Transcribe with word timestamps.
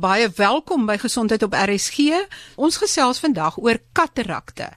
Baie 0.00 0.30
welkom 0.32 0.86
by 0.88 0.94
Gesondheid 0.96 1.42
op 1.44 1.52
RSG. 1.52 2.22
Ons 2.56 2.78
gesels 2.80 3.18
vandag 3.20 3.58
oor 3.60 3.76
katarakte 3.92 4.70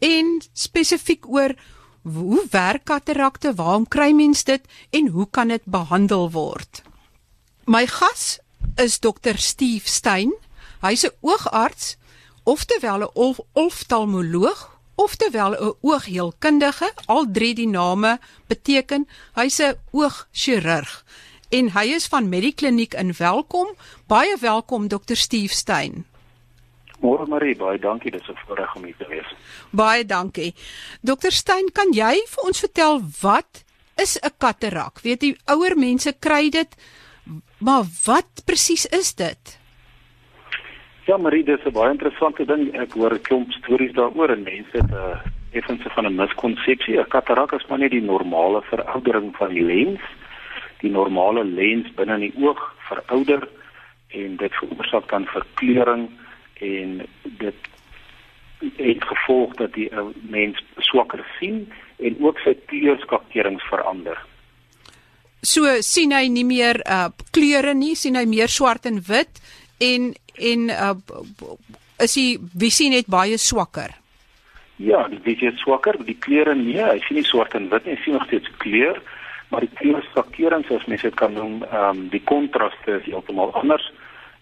en 0.00 0.38
spesifiek 0.56 1.26
oor 1.28 1.52
hoe 2.08 2.40
werk 2.50 2.86
katarakte, 2.88 3.52
waarom 3.58 3.84
kry 3.84 4.14
mens 4.16 4.46
dit 4.48 4.64
en 4.96 5.10
hoe 5.12 5.26
kan 5.30 5.52
dit 5.52 5.64
behandel 5.68 6.30
word? 6.32 6.80
My 7.68 7.84
gas 7.86 8.38
is 8.80 8.96
Dr. 8.98 9.36
Steve 9.36 9.88
Stein. 9.88 10.32
Hy's 10.80 11.04
'n 11.04 11.12
oogarts, 11.20 11.96
oftewel 12.42 13.04
'n 13.04 13.36
oftalmoloog, 13.52 14.70
oftewel 14.94 15.52
'n 15.52 15.74
oogheelkundige. 15.82 16.92
Al 17.06 17.26
drie 17.30 17.54
die 17.54 17.68
name 17.68 18.18
beteken 18.46 19.08
hy's 19.34 19.60
'n 19.60 19.76
oogchirurg 19.90 21.04
en 21.52 21.68
hy 21.74 21.84
is 21.92 22.06
van 22.08 22.30
Medikliniek 22.32 22.94
in 22.96 23.12
Welkom. 23.18 23.74
Baie 24.08 24.36
welkom 24.40 24.88
Dr. 24.88 25.18
Steve 25.20 25.52
Stein. 25.52 26.06
Môre 27.02 27.26
Marie, 27.28 27.52
baie 27.58 27.80
dankie, 27.82 28.10
dit 28.10 28.20
is 28.20 28.28
'n 28.28 28.38
voorreg 28.46 28.74
om 28.76 28.84
hier 28.84 28.96
te 28.96 29.06
wees. 29.08 29.28
Baie 29.70 30.04
dankie. 30.04 30.54
Dr. 31.02 31.30
Stein, 31.30 31.68
kan 31.72 31.92
jy 31.92 32.14
vir 32.32 32.44
ons 32.46 32.60
vertel 32.60 33.02
wat 33.20 33.64
is 33.96 34.16
'n 34.16 34.30
katarak? 34.38 35.02
Weet 35.02 35.22
jy, 35.22 35.36
ouer 35.46 35.76
mense 35.76 36.12
kry 36.18 36.48
dit, 36.48 36.70
maar 37.58 37.84
wat 38.06 38.44
presies 38.46 38.86
is 38.86 39.14
dit? 39.14 39.58
Ja, 41.06 41.16
Marie, 41.16 41.44
dit 41.44 41.58
is 41.58 41.66
'n 41.66 41.72
baie 41.72 41.90
interessante 41.90 42.44
ding. 42.44 42.74
Ek 42.74 42.92
hoor 42.92 43.12
'n 43.12 43.22
klomp 43.22 43.52
stories 43.52 43.92
daaroor 43.92 44.30
en 44.30 44.42
mense 44.42 44.72
het 44.72 44.90
'n 44.90 44.94
uh, 44.94 45.20
effense 45.52 45.90
van 45.90 46.06
'n 46.06 46.14
miskonsepsie. 46.14 46.98
'n 46.98 47.08
Katarak 47.08 47.52
is 47.52 47.66
maar 47.68 47.78
net 47.78 47.90
die 47.90 48.00
normale 48.00 48.62
veroudering 48.62 49.36
van 49.36 49.48
die 49.48 49.64
lens 49.64 50.00
die 50.82 50.90
normale 50.90 51.44
lens 51.44 51.90
binne 51.96 52.18
in 52.18 52.26
die 52.28 52.42
oog 52.42 52.60
verouder 52.88 53.46
en 54.12 54.36
dit 54.36 54.58
veroorsaak 54.60 55.08
dan 55.10 55.26
verkleuring 55.30 56.08
en 56.62 56.98
dit 57.22 57.70
het 58.76 59.04
gevolg 59.04 59.54
dat 59.58 59.72
die 59.74 59.88
mens 60.30 60.60
swakker 60.78 61.24
sien 61.38 61.64
en 61.98 62.18
ook 62.22 62.38
sy 62.44 62.54
kleurskakerings 62.70 63.64
verander. 63.70 64.18
So 65.42 65.66
sien 65.82 66.14
hy 66.14 66.28
nie 66.30 66.46
meer 66.46 66.78
uh 66.86 67.08
kleure 67.34 67.74
nie, 67.74 67.96
sien 67.98 68.14
hy 68.18 68.26
meer 68.30 68.52
swart 68.52 68.86
en 68.86 69.00
wit 69.08 69.42
en 69.82 70.12
en 70.38 70.68
uh 70.70 70.94
is 72.02 72.14
hy 72.18 72.26
visie 72.58 72.90
net 72.92 73.10
baie 73.10 73.38
swakker. 73.38 73.96
Ja, 74.82 75.04
die 75.10 75.20
visie 75.22 75.50
is 75.50 75.58
swakker, 75.62 75.98
die 76.06 76.18
kleure 76.18 76.54
nee, 76.58 76.82
hy 76.82 76.98
sien 77.06 77.18
nie 77.18 77.26
swart 77.26 77.54
en 77.58 77.68
wit 77.70 77.86
nie, 77.86 77.96
hy 77.96 78.04
sien 78.04 78.16
nog 78.18 78.26
steeds 78.30 78.50
kleur 78.62 79.02
maar 79.52 79.60
die 79.60 79.76
kleurskakerings 79.76 80.70
as 80.72 80.88
mense 80.88 81.04
dit 81.10 81.18
kan 81.20 81.34
noem, 81.36 81.60
ehm 81.68 81.88
um, 81.88 82.08
die 82.12 82.22
kontraste 82.24 82.96
is 82.98 83.04
heeltemal 83.04 83.52
anders. 83.60 83.84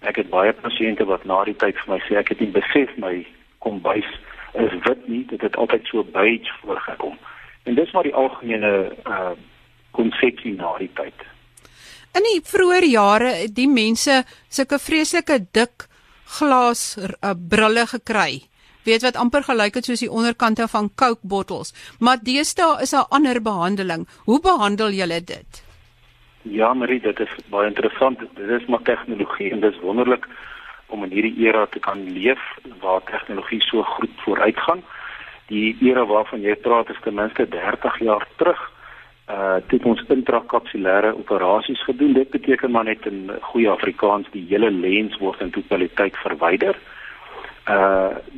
Ek 0.06 0.20
het 0.22 0.30
baie 0.30 0.52
pasiënte 0.54 1.04
wat 1.10 1.26
na 1.28 1.42
die 1.44 1.56
tyd 1.58 1.78
vir 1.82 1.94
my 1.94 1.98
sê 2.06 2.16
ek 2.20 2.30
het 2.32 2.40
nie 2.40 2.52
besef 2.54 2.92
my 3.02 3.14
kombuis 3.58 4.06
is 4.58 4.76
wit 4.86 5.02
nie, 5.08 5.24
dit 5.30 5.42
het 5.42 5.58
altyd 5.58 5.90
so 5.90 6.04
beige 6.14 6.54
voorgekom. 6.62 7.18
En 7.66 7.74
dis 7.74 7.90
maar 7.92 8.06
die 8.06 8.14
algemene 8.14 8.72
uh 8.86 9.14
ehm, 9.16 9.42
konsepsie 9.90 10.54
na 10.54 10.70
die 10.78 10.90
tyd. 10.94 11.26
In 12.14 12.22
die 12.22 12.40
vroeë 12.46 12.84
jare 12.86 13.32
het 13.42 13.54
die 13.54 13.68
mense 13.68 14.22
sulke 14.48 14.78
vreeslike 14.78 15.40
dik 15.50 15.88
glas 16.38 16.94
uh, 16.98 17.34
brille 17.34 17.86
gekry 17.90 18.49
weet 18.84 19.02
wat 19.02 19.16
amper 19.16 19.42
gelyk 19.44 19.74
het 19.74 19.88
soos 19.88 20.02
die 20.04 20.10
onderkante 20.10 20.68
van 20.68 20.90
Coke 20.94 21.26
bottels. 21.32 21.74
Maar 21.98 22.22
deesdae 22.22 22.80
is 22.82 22.94
daar 22.96 23.08
ander 23.08 23.42
behandeling. 23.42 24.06
Hoe 24.24 24.40
behandel 24.40 24.90
julle 24.90 25.20
dit? 25.24 25.64
Ja, 26.42 26.72
Marie, 26.74 27.00
dit 27.00 27.20
is 27.20 27.32
baie 27.52 27.68
interessant. 27.68 28.18
Dit 28.18 28.48
is 28.60 28.66
maar 28.66 28.82
tegnologie 28.82 29.50
en 29.50 29.60
dit 29.60 29.72
is 29.72 29.80
wonderlik 29.80 30.26
om 30.86 31.04
in 31.04 31.12
hierdie 31.14 31.36
era 31.46 31.66
te 31.66 31.78
kan 31.78 32.00
leef 32.12 32.40
waar 32.80 33.02
tegnologie 33.04 33.60
so 33.62 33.82
goed 33.82 34.10
vooruitgaan. 34.24 34.82
Die 35.46 35.76
era 35.80 36.06
waarvan 36.06 36.40
jy 36.40 36.54
praat 36.56 36.90
is 36.90 37.00
ten 37.04 37.14
minste 37.14 37.48
30 37.48 37.98
jaar 37.98 38.26
terug. 38.36 38.62
Uh 39.30 39.58
dit 39.68 39.84
ons 39.84 40.00
intrakapsulêre 40.08 41.12
operasies 41.18 41.84
gedoen. 41.84 42.12
Dit 42.12 42.30
beteken 42.30 42.70
maar 42.70 42.84
net 42.84 43.06
in 43.06 43.30
goeie 43.52 43.70
Afrikaans 43.70 44.26
die 44.32 44.46
hele 44.48 44.70
lens 44.70 45.18
word 45.18 45.40
in 45.40 45.50
totaliteit 45.54 46.16
verwyder 46.24 46.74
uh 46.74 46.98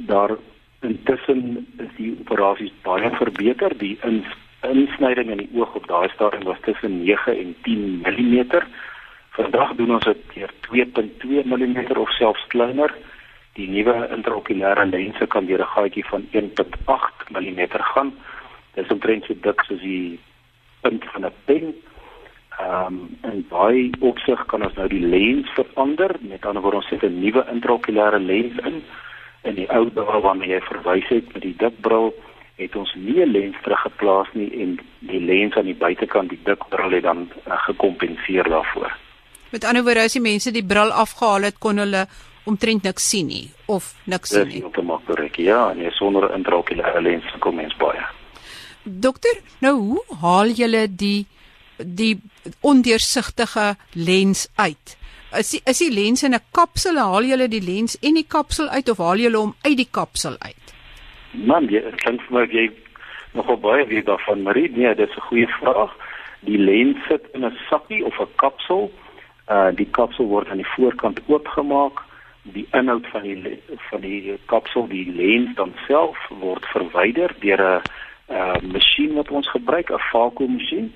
daar 0.06 0.36
intussen 0.80 1.66
is 1.78 1.90
die 1.96 2.16
operasies 2.20 2.72
baie 2.82 3.10
verbeter. 3.16 3.78
Die 3.78 3.98
ins, 4.02 4.26
insnyding 4.60 5.30
in 5.30 5.42
die 5.44 5.50
oog 5.54 5.74
op 5.74 5.86
daai 5.86 6.08
stadium 6.14 6.44
was 6.44 6.60
tussen 6.66 7.04
9 7.04 7.36
en 7.38 7.54
10 7.62 8.02
mm 8.02 8.62
vandag 9.32 9.74
doen 9.78 9.94
ons 9.96 10.04
dit 10.04 10.24
deur 10.34 10.50
2.2 10.68 11.44
mm 11.48 11.78
of 11.96 12.10
selfs 12.18 12.44
kleiner. 12.52 12.92
Die 13.56 13.68
nuwe 13.68 13.94
intraokulêre 14.14 14.84
lense 14.88 15.26
kan 15.26 15.46
deur 15.46 15.60
'n 15.60 15.72
gaatjie 15.76 16.04
van 16.04 16.26
1.8 16.32 17.30
mm 17.30 17.60
gaan. 17.92 18.12
Dis 18.74 18.88
omtrent 18.88 19.24
so 19.24 19.34
dik 19.40 19.60
soos 19.64 19.80
die 19.80 20.20
punt 20.80 21.04
van 21.12 21.24
'n 21.26 21.32
pen. 21.44 21.74
Ehm 22.58 22.86
um, 22.86 23.16
en 23.20 23.46
baie 23.48 23.90
opsig 24.00 24.46
kan 24.46 24.64
ons 24.64 24.74
nou 24.74 24.88
die 24.88 25.06
lens 25.06 25.48
verander. 25.54 26.16
Met 26.20 26.46
ander 26.46 26.62
woorde 26.62 26.76
ons 26.76 26.88
sit 26.88 27.02
'n 27.02 27.20
nuwe 27.20 27.46
intraokulêre 27.52 28.20
lens 28.20 28.56
in 28.64 28.82
in 29.42 29.54
die 29.54 29.68
ou 29.70 29.86
bril 29.90 30.22
waarna 30.24 30.46
jy 30.46 30.60
verwys 30.68 31.08
het 31.10 31.32
met 31.34 31.42
die 31.42 31.54
dik 31.58 31.80
bril 31.80 32.12
het 32.60 32.76
ons 32.76 32.92
nie 32.94 33.20
'n 33.24 33.32
lens 33.32 33.56
teruggeplaas 33.62 34.28
nie 34.32 34.50
en 34.62 34.78
die 35.00 35.20
lens 35.20 35.54
aan 35.56 35.70
die 35.70 35.80
buitekant 35.84 36.30
die 36.30 36.40
dik 36.44 36.68
bril 36.68 36.90
het 36.90 37.02
dan 37.02 37.30
uh, 37.46 37.58
gekompenseer 37.66 38.48
daarvoor. 38.48 38.92
Met 39.50 39.64
ander 39.64 39.82
woorde 39.82 40.00
as 40.00 40.12
die 40.12 40.20
mense 40.20 40.50
die 40.50 40.64
bril 40.64 40.92
afgehaal 40.92 41.42
het 41.42 41.58
kon 41.58 41.78
hulle 41.78 42.06
omtrent 42.44 42.82
niks 42.82 43.08
sien 43.08 43.26
nie 43.26 43.50
of 43.66 43.94
niks 44.04 44.30
sien 44.30 44.46
nie. 44.46 44.60
Dis 44.60 44.62
heeltemal 44.62 45.00
korrek. 45.06 45.36
Ja, 45.36 45.72
nee 45.72 45.90
sonder 45.90 46.30
intraokulêre 46.34 47.00
lens 47.00 47.24
kom 47.38 47.54
mens 47.54 47.76
baie. 47.76 48.06
Dokter, 48.82 49.38
nou 49.60 49.76
hoe 49.78 50.02
haal 50.20 50.48
julle 50.48 50.86
die 50.88 51.26
die 51.76 52.20
ondeursigtige 52.60 53.76
lens 53.92 54.48
uit? 54.54 54.96
Is 55.38 55.50
die, 55.50 55.60
is 55.64 55.78
die 55.78 55.90
lens 55.92 56.22
in 56.22 56.34
'n 56.34 56.44
kapsel 56.52 56.98
haal 56.98 57.24
jy 57.24 57.48
die 57.48 57.64
lens 57.64 57.98
en 58.00 58.14
die 58.14 58.28
kapsel 58.28 58.68
uit 58.68 58.88
of 58.88 58.98
haal 58.98 59.18
jy 59.18 59.32
hom 59.32 59.54
uit 59.64 59.76
die 59.76 59.90
kapsel 59.90 60.36
uit? 60.38 60.74
Man 61.32 61.68
jy 61.68 61.82
klink 62.02 62.22
vir 62.22 62.38
my 62.38 62.46
jy 62.52 62.70
nogal 63.32 63.56
baie 63.56 63.86
weet 63.86 64.06
daarvan 64.06 64.42
Marie. 64.42 64.70
Nee 64.70 64.94
dit 64.94 65.08
is 65.08 65.16
'n 65.16 65.28
goeie 65.28 65.48
vraag. 65.60 65.92
Die 66.40 66.58
lens 66.58 66.98
sit 67.08 67.24
in 67.34 67.44
'n 67.44 67.56
sakkie 67.70 68.04
of 68.04 68.18
'n 68.20 68.28
kapsel. 68.36 68.90
Uh 69.48 69.70
die 69.74 69.90
kapsel 69.90 70.26
word 70.26 70.48
aan 70.48 70.62
die 70.62 70.72
voorkant 70.76 71.20
oopgemaak. 71.26 72.02
Die 72.42 72.66
inhoud 72.72 73.06
van 73.06 73.22
die 73.22 73.62
van 73.90 74.00
die 74.00 74.38
kapsel 74.46 74.88
die 74.88 75.12
lens 75.12 75.54
dan 75.54 75.74
self 75.86 76.18
word 76.28 76.64
verwyder 76.66 77.30
deur 77.40 77.60
'n 77.60 77.82
uh 78.32 78.60
masjien 78.62 79.14
wat 79.14 79.30
ons 79.30 79.48
gebruik 79.50 79.90
'n 79.90 79.98
vakuum 80.12 80.52
masjien 80.52 80.92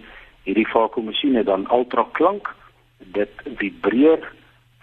hierdie 0.47 0.69
vakuum 0.71 1.11
masjien 1.11 1.35
het 1.35 1.47
dan 1.47 1.67
ultraklank 1.73 2.55
dit 2.99 3.43
vibreer 3.57 4.21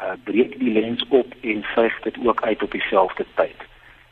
uh, 0.02 0.14
breek 0.24 0.60
die 0.60 0.72
lens 0.72 1.06
op 1.10 1.34
en 1.42 1.66
suig 1.76 2.02
dit 2.02 2.18
ook 2.26 2.42
uit 2.42 2.64
op 2.64 2.72
dieselfde 2.72 3.26
tyd. 3.36 3.66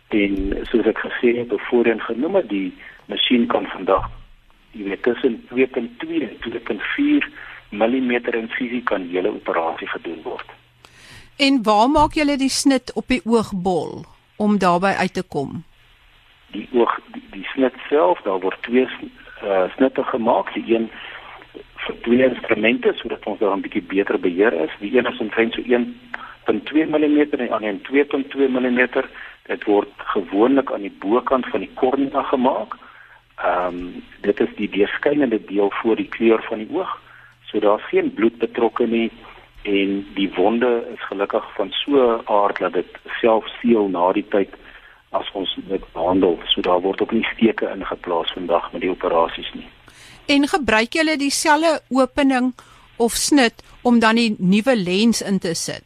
En 0.09 0.57
soos 0.69 0.85
ek 0.85 0.99
gesê 0.99 1.37
het 1.37 1.53
of 1.53 1.67
voorheen 1.69 2.01
genoem 2.01 2.35
het, 2.35 2.49
die 2.49 2.73
masjien 3.05 3.47
kan 3.47 3.65
vandag 3.75 4.09
jy 4.71 4.83
weet 4.87 5.03
tussen 5.03 5.41
2.2 5.51 6.21
en 6.27 6.37
2.4 6.47 7.27
mm 7.69 8.11
insisie 8.11 8.83
kan 8.83 9.07
hele 9.11 9.33
operasie 9.33 9.87
gedoen 9.87 10.21
word. 10.23 10.47
En 11.37 11.63
waar 11.63 11.89
maak 11.89 12.15
julle 12.15 12.37
die 12.37 12.49
snit 12.49 12.93
op 12.93 13.07
die 13.07 13.21
oogbol 13.25 14.03
om 14.35 14.57
daarby 14.57 14.93
uit 14.99 15.13
te 15.13 15.23
kom? 15.23 15.63
Die 16.51 16.67
oog 16.73 16.99
die, 17.15 17.23
die 17.31 17.45
snit 17.53 17.75
self, 17.89 18.21
daar 18.27 18.39
word 18.39 18.61
twee 18.67 18.87
uh, 19.43 19.67
snitte 19.75 20.03
gemaak, 20.03 20.53
die 20.53 20.75
een 20.75 20.89
twee 22.01 22.23
instrumente 22.23 22.93
sodat 22.95 23.25
ons 23.25 23.39
daar 23.39 23.55
'n 23.55 23.61
bietjie 23.61 23.83
beter 23.83 24.19
beheer 24.19 24.53
is. 24.53 24.73
Die 24.79 24.97
een 24.97 25.05
is 25.05 25.19
omtrent 25.19 25.53
so 25.53 25.61
1.2 25.61 26.85
mm 26.85 27.19
en 27.19 27.43
die 27.45 27.53
ander 27.53 27.75
2.2 27.89 28.49
mm. 28.49 28.87
Dit 29.47 29.63
word 29.63 29.89
gewoonlik 29.97 30.71
aan 30.71 30.81
die 30.81 30.97
bokant 30.99 31.45
van 31.45 31.59
die 31.59 31.71
kornea 31.73 32.21
gemaak. 32.23 32.75
Ehm 33.35 33.65
um, 33.67 34.03
dit 34.21 34.39
is 34.39 34.55
die 34.55 34.69
deurskynende 34.69 35.45
deel 35.45 35.71
voor 35.71 35.95
die 35.95 36.09
kleur 36.09 36.43
van 36.43 36.57
die 36.57 36.69
oog. 36.71 37.01
So 37.49 37.59
daar's 37.59 37.89
geen 37.89 38.13
bloed 38.13 38.37
betrokke 38.37 38.87
nie 38.87 39.11
en 39.63 40.05
die 40.13 40.31
wonde 40.35 40.87
is 40.93 41.03
gelukkig 41.07 41.53
van 41.53 41.71
so 41.71 42.21
aard 42.25 42.57
dat 42.57 42.73
dit 42.73 42.97
self 43.19 43.47
seël 43.59 43.89
na 43.89 44.11
die 44.11 44.27
tyd 44.29 44.49
as 45.09 45.31
ons 45.31 45.57
dit 45.67 45.91
behandel. 45.93 46.39
So 46.45 46.61
daar 46.61 46.81
word 46.81 47.01
ook 47.01 47.11
nie 47.11 47.27
steke 47.33 47.69
ingeplaas 47.75 48.31
vandag 48.31 48.71
met 48.71 48.81
die 48.81 48.89
operasies 48.89 49.53
nie 49.53 49.67
en 50.25 50.47
gebruik 50.47 50.93
julle 50.93 51.17
dieselfde 51.17 51.81
opening 51.89 52.53
of 52.97 53.11
snit 53.11 53.63
om 53.81 53.99
dan 53.99 54.15
die 54.15 54.35
nuwe 54.37 54.75
lens 54.75 55.21
in 55.21 55.39
te 55.39 55.53
sit? 55.53 55.85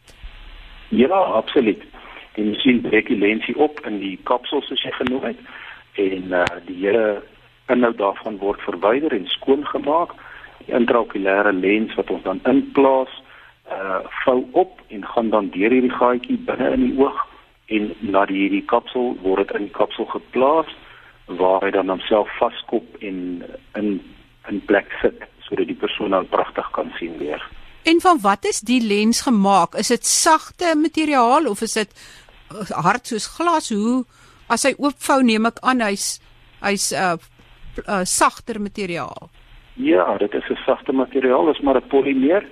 Ja, 0.88 1.16
absoluut. 1.16 1.82
Die 2.34 2.44
masjien 2.44 2.80
breek 2.80 3.08
die 3.08 3.18
lensie 3.18 3.56
op 3.56 3.80
in 3.88 3.98
die 4.00 4.18
kapsel 4.28 4.62
soos 4.62 4.82
jy 4.84 4.92
genoem 4.98 5.30
het 5.32 5.40
en 5.96 6.32
uh, 6.36 6.44
die 6.66 6.76
hele 6.82 7.22
inhoud 7.72 7.96
daarvan 7.98 8.36
word 8.38 8.60
verwyder 8.60 9.14
en 9.16 9.24
skoon 9.32 9.64
gemaak. 9.66 10.12
Die 10.64 10.74
intraokulêre 10.76 11.52
lens 11.52 11.94
wat 11.96 12.10
ons 12.10 12.26
dan 12.26 12.42
inplaas 12.44 13.12
uh 13.66 13.98
vou 14.22 14.44
op 14.52 14.80
en 14.94 15.06
gaan 15.06 15.30
dan 15.30 15.48
deur 15.50 15.72
hierdie 15.74 15.90
gaatjie 15.90 16.36
binne 16.46 16.68
in 16.76 16.84
die 16.84 16.98
oog 17.02 17.18
en 17.66 17.88
na 18.00 18.22
die 18.30 18.44
hierdie 18.44 18.64
kapsel 18.70 19.16
word 19.22 19.48
dit 19.48 19.56
in 19.58 19.66
die 19.66 19.74
kapsel 19.74 20.06
geplaas 20.12 20.70
waar 21.40 21.64
hy 21.66 21.72
dan 21.74 21.90
homself 21.90 22.30
vaskop 22.38 23.00
en 23.02 23.42
in 23.74 23.88
in 24.48 24.60
plek 24.64 24.92
sit 25.02 25.22
sodat 25.46 25.66
die 25.66 25.78
persoon 25.78 26.10
dan 26.10 26.28
pragtig 26.28 26.70
kan 26.70 26.90
sien 26.98 27.18
weer. 27.18 27.42
En 27.84 28.00
van 28.00 28.18
wat 28.20 28.44
is 28.44 28.60
die 28.60 28.82
lens 28.82 29.20
gemaak? 29.20 29.74
Is 29.74 29.88
dit 29.88 30.06
sagte 30.06 30.74
materiaal 30.74 31.46
of 31.46 31.60
is 31.62 31.72
dit 31.72 31.90
uh, 32.50 32.70
hard 32.70 33.06
soos 33.06 33.26
glas? 33.26 33.70
Hoe 33.70 34.04
as 34.48 34.66
hy 34.66 34.74
oopvou 34.78 35.22
neem 35.22 35.46
ek 35.46 35.62
aan 35.62 35.82
hy's 35.84 36.18
hy's 36.62 36.92
'n 36.92 36.98
uh, 36.98 37.16
uh, 37.86 38.04
sagter 38.04 38.60
materiaal. 38.60 39.30
Ja, 39.74 40.16
dit 40.18 40.34
is 40.34 40.48
'n 40.48 40.58
sagte 40.64 40.92
materiaal, 40.92 41.50
is 41.50 41.60
maar 41.60 41.76
'n 41.76 41.86
polymeer. 41.88 42.46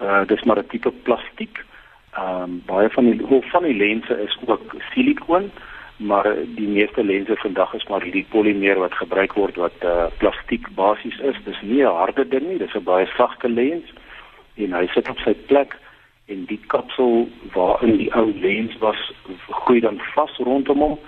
Uh 0.00 0.26
dis 0.26 0.42
maar 0.42 0.58
'n 0.58 0.66
tipe 0.66 0.90
plastiek. 0.90 1.64
Ehm 2.12 2.42
um, 2.42 2.62
baie 2.66 2.88
van 2.90 3.04
die 3.04 3.26
hoof 3.26 3.50
van 3.50 3.62
die 3.62 3.76
lense 3.76 4.22
is 4.22 4.38
ook 4.46 4.74
silikoon, 4.92 5.50
maar 5.96 6.28
die 6.56 6.68
meeste 6.68 7.04
lense 7.04 7.36
vandag 7.36 7.74
is 7.74 7.86
maar 7.88 8.02
hierdie 8.04 8.26
polymeer 8.30 8.78
wat 8.78 8.94
gebruik 8.94 9.32
word 9.32 9.56
wat 9.56 9.84
uh 9.84 10.06
plastiek 10.20 10.68
basies 10.76 11.18
is. 11.18 11.36
Dis 11.44 11.60
nie 11.62 11.82
'n 11.82 11.96
harde 12.00 12.28
ding 12.28 12.48
nie, 12.48 12.58
dis 12.58 12.74
'n 12.74 12.84
baie 12.84 13.06
sagte 13.16 13.48
lens 13.48 13.92
en 14.54 14.72
hy 14.72 14.86
sit 14.94 15.08
op 15.08 15.18
sy 15.18 15.34
plek 15.34 15.76
en 16.26 16.44
die 16.44 16.60
kapsel 16.66 17.28
waarin 17.54 17.96
die 17.96 18.12
ou 18.14 18.32
lens 18.32 18.78
was, 18.78 19.12
groei 19.48 19.80
dan 19.80 20.00
vas 20.14 20.36
rondom 20.38 20.78
hom 20.78 20.98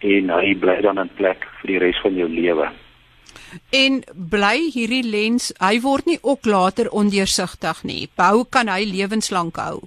en 0.00 0.30
hy 0.30 0.54
bly 0.54 0.80
dan 0.80 0.98
in 0.98 1.10
plek 1.16 1.46
vir 1.60 1.68
die 1.68 1.78
res 1.78 2.00
van 2.00 2.14
jou 2.14 2.28
lewe. 2.28 2.70
En 3.70 4.00
bly 4.32 4.70
hierdie 4.72 5.04
lens, 5.04 5.52
hy 5.60 5.80
word 5.84 6.08
nie 6.08 6.18
ook 6.22 6.46
later 6.48 6.88
ondeursigtig 6.90 7.82
nie. 7.84 8.08
Bou 8.16 8.44
kan 8.48 8.68
hy 8.68 8.84
lewenslank 8.88 9.56
hou. 9.56 9.82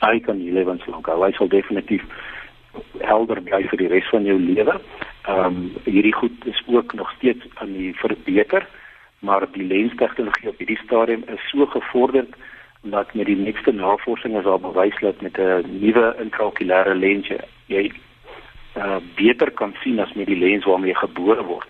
Hy 0.00 0.18
kan 0.24 0.40
lewenslank 0.40 1.06
hou. 1.06 1.20
Hy 1.24 1.32
sal 1.36 1.48
definitief 1.52 2.02
helder 3.00 3.42
bly 3.42 3.62
vir 3.70 3.78
die 3.78 3.88
res 3.92 4.08
van 4.12 4.24
jou 4.24 4.38
lewe. 4.40 4.80
Ehm 5.28 5.44
um, 5.44 5.72
hierdie 5.84 6.14
goed 6.14 6.46
is 6.46 6.62
ook 6.66 6.94
nog 6.94 7.10
steeds 7.16 7.46
aan 7.54 7.72
die 7.72 7.94
verbeter, 7.94 8.66
maar 9.20 9.46
die 9.52 9.66
lenstegnologie 9.66 10.48
op 10.48 10.58
hierdie 10.58 10.80
stadium 10.84 11.24
is 11.26 11.48
so 11.50 11.66
gevorderd 11.66 12.34
dat 12.82 13.14
met 13.14 13.26
die 13.26 13.36
nuutste 13.36 13.72
navorsing 13.72 14.36
is 14.38 14.44
daar 14.44 14.60
bewys 14.60 15.00
dat 15.00 15.20
met 15.20 15.38
'n 15.38 15.80
nuwe 15.80 16.16
intraokulêre 16.22 16.94
lens 16.94 17.26
jy 17.66 17.90
uh, 18.76 18.96
beter 19.14 19.50
kan 19.50 19.74
sien 19.82 19.98
as 20.00 20.12
met 20.12 20.26
die 20.26 20.38
lens 20.38 20.64
waarmee 20.64 20.92
jy 20.92 20.98
gebore 20.98 21.42
word 21.42 21.68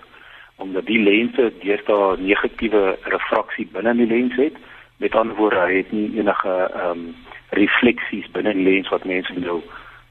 omdat 0.59 0.87
die 0.87 0.99
lense 1.03 1.53
deesdae 1.63 2.17
negatiewe 2.19 2.99
refraksie 3.13 3.69
binne 3.73 3.95
in 3.95 4.03
die 4.03 4.11
lens 4.11 4.37
het. 4.37 4.57
Met 4.99 5.15
ander 5.15 5.37
woorde, 5.39 5.61
hy 5.63 5.83
het 5.83 5.93
nie 5.95 6.09
enige 6.19 6.55
ehm 6.75 6.91
um, 6.91 7.15
refleksies 7.57 8.27
binne 8.35 8.51
in 8.53 8.59
die 8.61 8.73
lens 8.73 8.91
wat 8.93 9.07
mense 9.09 9.33
nou 9.39 9.63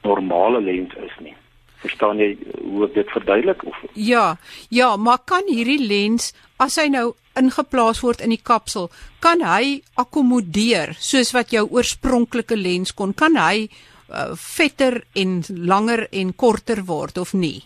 normale 0.02 0.60
lens 0.60 0.94
is 1.04 1.14
nie. 1.24 1.34
Verstaan 1.78 2.18
jy 2.18 2.32
hoe 2.58 2.88
ek 2.88 2.94
dit 2.96 3.10
verduidelik 3.14 3.62
of 3.66 3.76
Ja, 3.94 4.36
ja, 4.74 4.96
maar 4.96 5.22
kan 5.24 5.46
hierdie 5.46 5.80
lens 5.86 6.32
as 6.58 6.78
hy 6.80 6.88
nou 6.90 7.12
ingeplaas 7.38 8.00
word 8.02 8.24
in 8.24 8.34
die 8.34 8.42
kapsel, 8.42 8.88
kan 9.22 9.44
hy 9.46 9.78
akkommodeer 10.00 10.96
soos 10.98 11.30
wat 11.36 11.54
jou 11.54 11.64
oorspronklike 11.70 12.58
lens 12.58 12.94
kon? 12.98 13.14
Kan 13.14 13.38
hy 13.38 13.68
uh, 13.68 14.34
vetter 14.34 15.04
en 15.14 15.40
langer 15.48 16.08
en 16.10 16.34
korter 16.34 16.82
word 16.88 17.20
of 17.22 17.34
nie? 17.34 17.62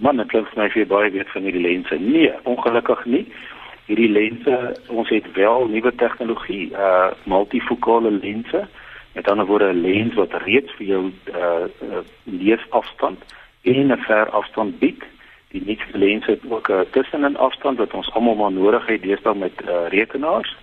Man, 0.00 0.20
dit 0.20 0.28
klink 0.32 0.48
vir 0.52 0.62
my 0.62 0.68
vir 0.72 0.88
baie 0.88 1.12
weet 1.12 1.32
van 1.32 1.48
hierdie 1.48 1.64
lense. 1.64 1.96
Nee, 2.00 2.32
ongelukkig 2.48 3.06
nie. 3.12 3.24
Hierdie 3.88 4.12
lense, 4.12 4.58
ons 4.92 5.08
het 5.12 5.26
wel 5.36 5.66
nuwe 5.72 5.92
tegnologie, 6.00 6.70
uh 6.72 7.10
multifokale 7.28 8.12
lense. 8.20 8.66
Met 9.12 9.28
ander 9.28 9.46
woorde 9.46 9.72
'n 9.72 9.80
lens 9.80 10.14
wat 10.14 10.32
reeds 10.32 10.72
vir 10.72 10.86
jou 10.86 11.12
uh, 11.34 11.66
uh 11.82 12.02
leesafstand 12.24 13.18
en 13.62 13.92
'n 13.92 13.96
ver 13.96 14.30
afstand 14.30 14.78
bied. 14.78 15.02
Die 15.50 15.62
nuutste 15.66 15.98
lense 15.98 16.30
het 16.30 16.40
ook 16.48 16.68
'n 16.70 16.86
tussenin 16.90 17.36
afstand 17.36 17.78
wat 17.78 17.94
ons 17.94 18.12
almal 18.12 18.34
maar 18.34 18.52
nodig 18.52 18.86
het 18.86 19.02
deesdae 19.02 19.34
met 19.34 19.62
uh, 19.62 19.88
rekenaars. 19.88 20.56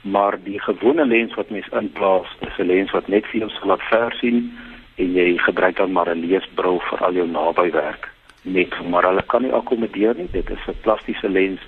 Maar 0.00 0.38
die 0.42 0.60
gewone 0.60 1.06
lens 1.06 1.34
wat 1.34 1.50
mens 1.50 1.68
inplaas, 1.68 2.36
is 2.40 2.58
'n 2.58 2.66
lens 2.66 2.90
wat 2.90 3.08
net 3.08 3.26
vir 3.26 3.40
jou 3.40 3.50
sal 3.50 3.68
laat 3.68 3.82
ver 3.82 4.12
sien 4.12 4.58
en 4.94 5.12
jy 5.12 5.38
gebruik 5.38 5.76
dan 5.76 5.92
maar 5.92 6.08
'n 6.08 6.26
leesbril 6.26 6.80
vir 6.80 6.98
al 6.98 7.12
jou 7.12 7.26
nabywerk 7.26 8.16
net 8.42 8.88
maar 8.88 9.04
hulle 9.04 9.22
kan 9.26 9.42
nie 9.42 9.52
akkommodeer 9.52 10.14
nie. 10.16 10.28
Dit 10.30 10.50
is 10.50 10.66
'n 10.66 10.80
plastiese 10.80 11.28
lens 11.28 11.60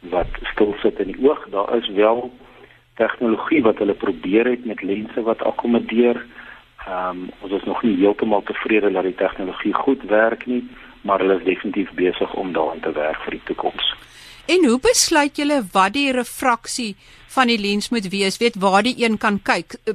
wat 0.00 0.28
stil 0.52 0.74
sit 0.82 0.98
in 0.98 1.12
die 1.12 1.28
oog. 1.28 1.46
Daar 1.50 1.76
is 1.76 1.88
wel 1.88 2.32
tegnologie 3.00 3.62
wat 3.66 3.80
hulle 3.82 3.96
probeer 4.04 4.52
het 4.52 4.66
met 4.68 4.82
lense 4.82 5.24
wat 5.28 5.42
akkommodeer. 5.52 6.20
Ehm 6.86 7.24
um, 7.24 7.24
ons 7.40 7.56
is 7.58 7.66
nog 7.68 7.82
nie 7.86 7.96
heeltemal 8.02 8.44
tevrede 8.48 8.92
dat 8.92 9.08
die 9.08 9.18
tegnologie 9.24 9.74
goed 9.74 10.04
werk 10.12 10.46
nie, 10.46 10.62
maar 11.06 11.20
hulle 11.22 11.38
is 11.40 11.48
definitief 11.48 11.90
besig 11.98 12.34
om 12.34 12.52
daaraan 12.56 12.84
te 12.86 12.92
werk 12.92 13.20
vir 13.24 13.38
die 13.38 13.46
toekoms. 13.52 13.94
En 14.50 14.64
hoe 14.66 14.78
besluit 14.82 15.36
julle 15.36 15.60
wat 15.72 15.92
die 15.94 16.10
refraksie 16.12 16.94
van 17.30 17.50
die 17.52 17.58
lens 17.60 17.90
moet 17.94 18.08
wees? 18.10 18.38
Weet 18.40 18.56
waar 18.58 18.82
die 18.82 18.96
een 18.98 19.18
kan 19.18 19.38
kyk? 19.42 19.76
Uh, 19.84 19.94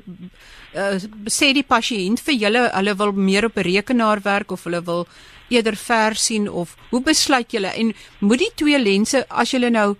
uh, 0.75 0.97
sê 1.25 1.51
die 1.57 1.65
pasiënt 1.65 2.21
vir 2.23 2.37
julle 2.45 2.67
hulle 2.71 2.95
wil 3.01 3.11
meer 3.29 3.49
op 3.49 3.57
'n 3.57 3.67
rekenaar 3.67 4.21
werk 4.23 4.51
of 4.51 4.63
hulle 4.63 4.81
wil 4.83 5.07
eerder 5.49 5.75
ver 5.75 6.15
sien 6.15 6.49
of 6.49 6.75
hoe 6.89 7.01
besluit 7.01 7.51
julle 7.51 7.67
en 7.67 7.93
moet 8.19 8.39
die 8.39 8.53
twee 8.55 8.79
lense 8.79 9.25
as 9.29 9.51
julle 9.51 9.69
nou 9.69 9.95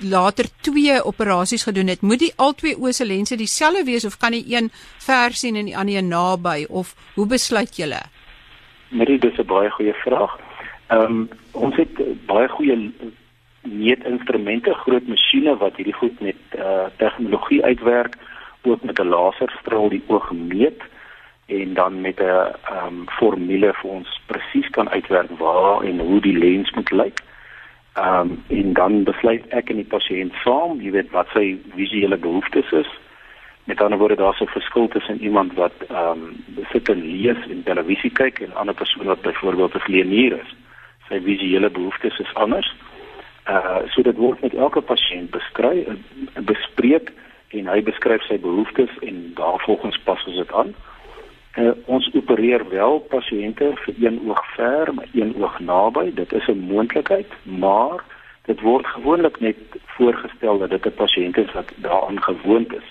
later 0.00 0.44
twee 0.60 1.04
operasies 1.04 1.64
gedoen 1.64 1.86
het, 1.86 2.02
moet 2.02 2.18
die 2.18 2.32
albei 2.36 2.74
oë 2.74 2.92
se 2.92 3.06
lense 3.06 3.36
dieselfde 3.36 3.84
wees 3.84 4.04
of 4.04 4.16
kan 4.16 4.32
die 4.32 4.44
een 4.54 4.70
ver 4.98 5.32
sien 5.32 5.56
en 5.56 5.64
die 5.64 5.76
ander 5.76 5.96
een 5.96 6.08
naby 6.08 6.66
of 6.68 6.94
hoe 7.14 7.26
besluit 7.26 7.76
julle? 7.76 8.00
Marie, 8.90 9.18
dis 9.18 9.38
'n 9.38 9.46
baie 9.46 9.70
goeie 9.70 9.94
vraag. 9.94 10.38
Ehm 10.88 11.02
um, 11.02 11.28
ons 11.52 11.76
het 11.76 11.94
baie 12.26 12.48
goeie 12.48 12.92
meetinstrumente, 13.62 14.74
groot 14.74 15.06
masjiene 15.06 15.56
wat 15.56 15.76
hierdie 15.76 15.94
goed 15.94 16.20
met 16.20 16.36
uh, 16.58 16.88
tegnologie 16.96 17.64
uitwerk, 17.64 18.16
ook 18.62 18.82
met 18.82 18.98
'n 18.98 19.08
laserstraal 19.08 19.88
die 19.88 20.02
oog 20.06 20.32
meet 20.32 20.82
en 21.46 21.74
dan 21.74 22.00
met 22.00 22.18
'n 22.18 22.22
ehm 22.22 22.86
um, 22.86 23.08
formule 23.08 23.72
vir 23.72 23.90
ons 23.90 24.20
presies 24.26 24.70
kan 24.70 24.88
uitwerk 24.90 25.30
waar 25.38 25.82
en 25.82 25.98
hoe 25.98 26.20
die 26.20 26.38
lens 26.38 26.70
moet 26.70 26.90
lyk. 26.90 27.18
Ehm 27.94 28.30
um, 28.30 28.44
en 28.48 28.72
dan 28.72 29.02
besluit 29.04 29.46
ek 29.48 29.70
en 29.70 29.80
die 29.80 29.92
pasiënt 29.92 30.34
saam, 30.44 30.78
jy 30.80 30.92
weet 30.94 31.10
wat 31.10 31.30
sy 31.34 31.56
visuele 31.74 32.16
behoeftes 32.16 32.70
is. 32.72 32.90
Met 33.66 33.82
ander 33.82 33.98
woorde 33.98 34.16
daar's 34.20 34.40
'n 34.40 34.46
verskil 34.46 34.88
tussen 34.88 35.22
iemand 35.22 35.54
wat 35.54 35.74
ehm 35.88 36.22
um, 36.22 36.44
sit 36.72 36.88
en 36.88 37.02
lees 37.02 37.40
en 37.50 37.62
televisie 37.62 38.10
kyk 38.10 38.40
en 38.40 38.50
'n 38.50 38.60
ander 38.62 38.74
persoon 38.74 39.06
wat 39.06 39.22
byvoorbeeld 39.22 39.74
'n 39.74 39.86
vleenier 39.88 40.38
is. 40.38 40.54
Sy 41.08 41.20
visuele 41.20 41.70
behoeftes 41.70 42.18
is 42.18 42.34
anders. 42.34 42.74
Uh 43.48 43.82
so 43.88 44.02
dit 44.02 44.16
word 44.16 44.40
met 44.40 44.54
elke 44.54 44.80
pasiënt 44.80 45.30
beskryf 45.30 45.86
bespreek 46.34 47.12
en 47.48 47.66
hy 47.66 47.82
beskryf 47.82 48.22
sy 48.22 48.38
behoeftes 48.38 48.90
en 49.00 49.32
daarvolgens 49.34 49.98
pas 49.98 50.24
ons 50.26 50.36
dit 50.36 50.52
aan. 50.52 50.68
Uh, 50.68 50.89
ons 51.84 52.10
opereer 52.14 52.68
wel 52.68 52.98
pasiënte 53.10 53.72
vir 53.84 53.94
een 53.98 54.20
oog 54.28 54.44
ver, 54.54 54.94
maar 54.94 55.08
een 55.12 55.34
oog 55.36 55.58
naby. 55.60 56.14
Dit 56.14 56.32
is 56.32 56.46
'n 56.46 56.58
moontlikheid, 56.58 57.32
maar 57.42 58.04
dit 58.44 58.60
word 58.60 58.86
gewoonlik 58.86 59.40
net 59.40 59.56
voorgestel 59.84 60.58
dat 60.58 60.70
dit 60.70 60.86
'n 60.86 60.94
pasiënt 60.94 61.36
is 61.36 61.52
wat 61.52 61.72
daaraan 61.76 62.22
gewoond 62.22 62.72
is. 62.72 62.88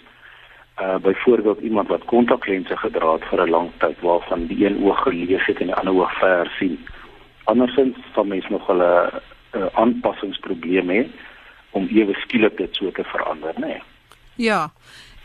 Uh 0.81 0.95
byvoorbeeld 0.95 1.59
iemand 1.59 1.87
wat 1.87 2.05
kontaklense 2.05 2.77
gedra 2.77 3.13
het 3.13 3.25
vir 3.29 3.41
'n 3.41 3.49
lang 3.49 3.69
tyd 3.77 3.99
waarvan 4.01 4.45
die 4.45 4.65
een 4.65 4.83
oog 4.83 5.01
gelees 5.01 5.45
het 5.45 5.59
en 5.59 5.65
die 5.65 5.75
ander 5.75 5.93
oog 5.93 6.13
ver 6.19 6.55
sien. 6.59 6.85
Andersins 7.43 7.97
sal 8.13 8.23
mens 8.23 8.49
nog 8.49 8.67
hulle 8.67 9.21
uh, 9.55 9.65
aanpassingsprobleem 9.73 10.89
hê 10.89 11.07
om 11.69 11.87
ewe 11.87 12.13
skielik 12.13 12.57
dit 12.57 12.75
so 12.75 12.91
te 12.91 13.03
verander, 13.03 13.53
né? 13.55 13.65
Nee. 13.65 13.81
Ja. 14.35 14.71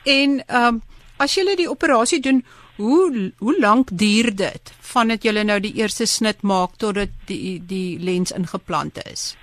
En 0.05 0.43
ehm 0.47 0.67
um, 0.67 0.83
as 1.17 1.35
jy 1.35 1.57
die 1.57 1.71
operasie 1.71 2.21
doen, 2.21 2.45
Hoe 2.77 3.33
hoe 3.39 3.61
lank 3.61 3.89
duur 3.93 4.35
dit 4.35 4.75
vandat 4.83 5.23
jy 5.23 5.43
nou 5.47 5.61
die 5.63 5.77
eerste 5.79 6.07
snit 6.11 6.43
maak 6.43 6.75
totdat 6.83 7.13
die 7.29 7.63
die 7.63 7.99
lens 8.03 8.35
ingeplant 8.35 8.99
is? 9.13 9.37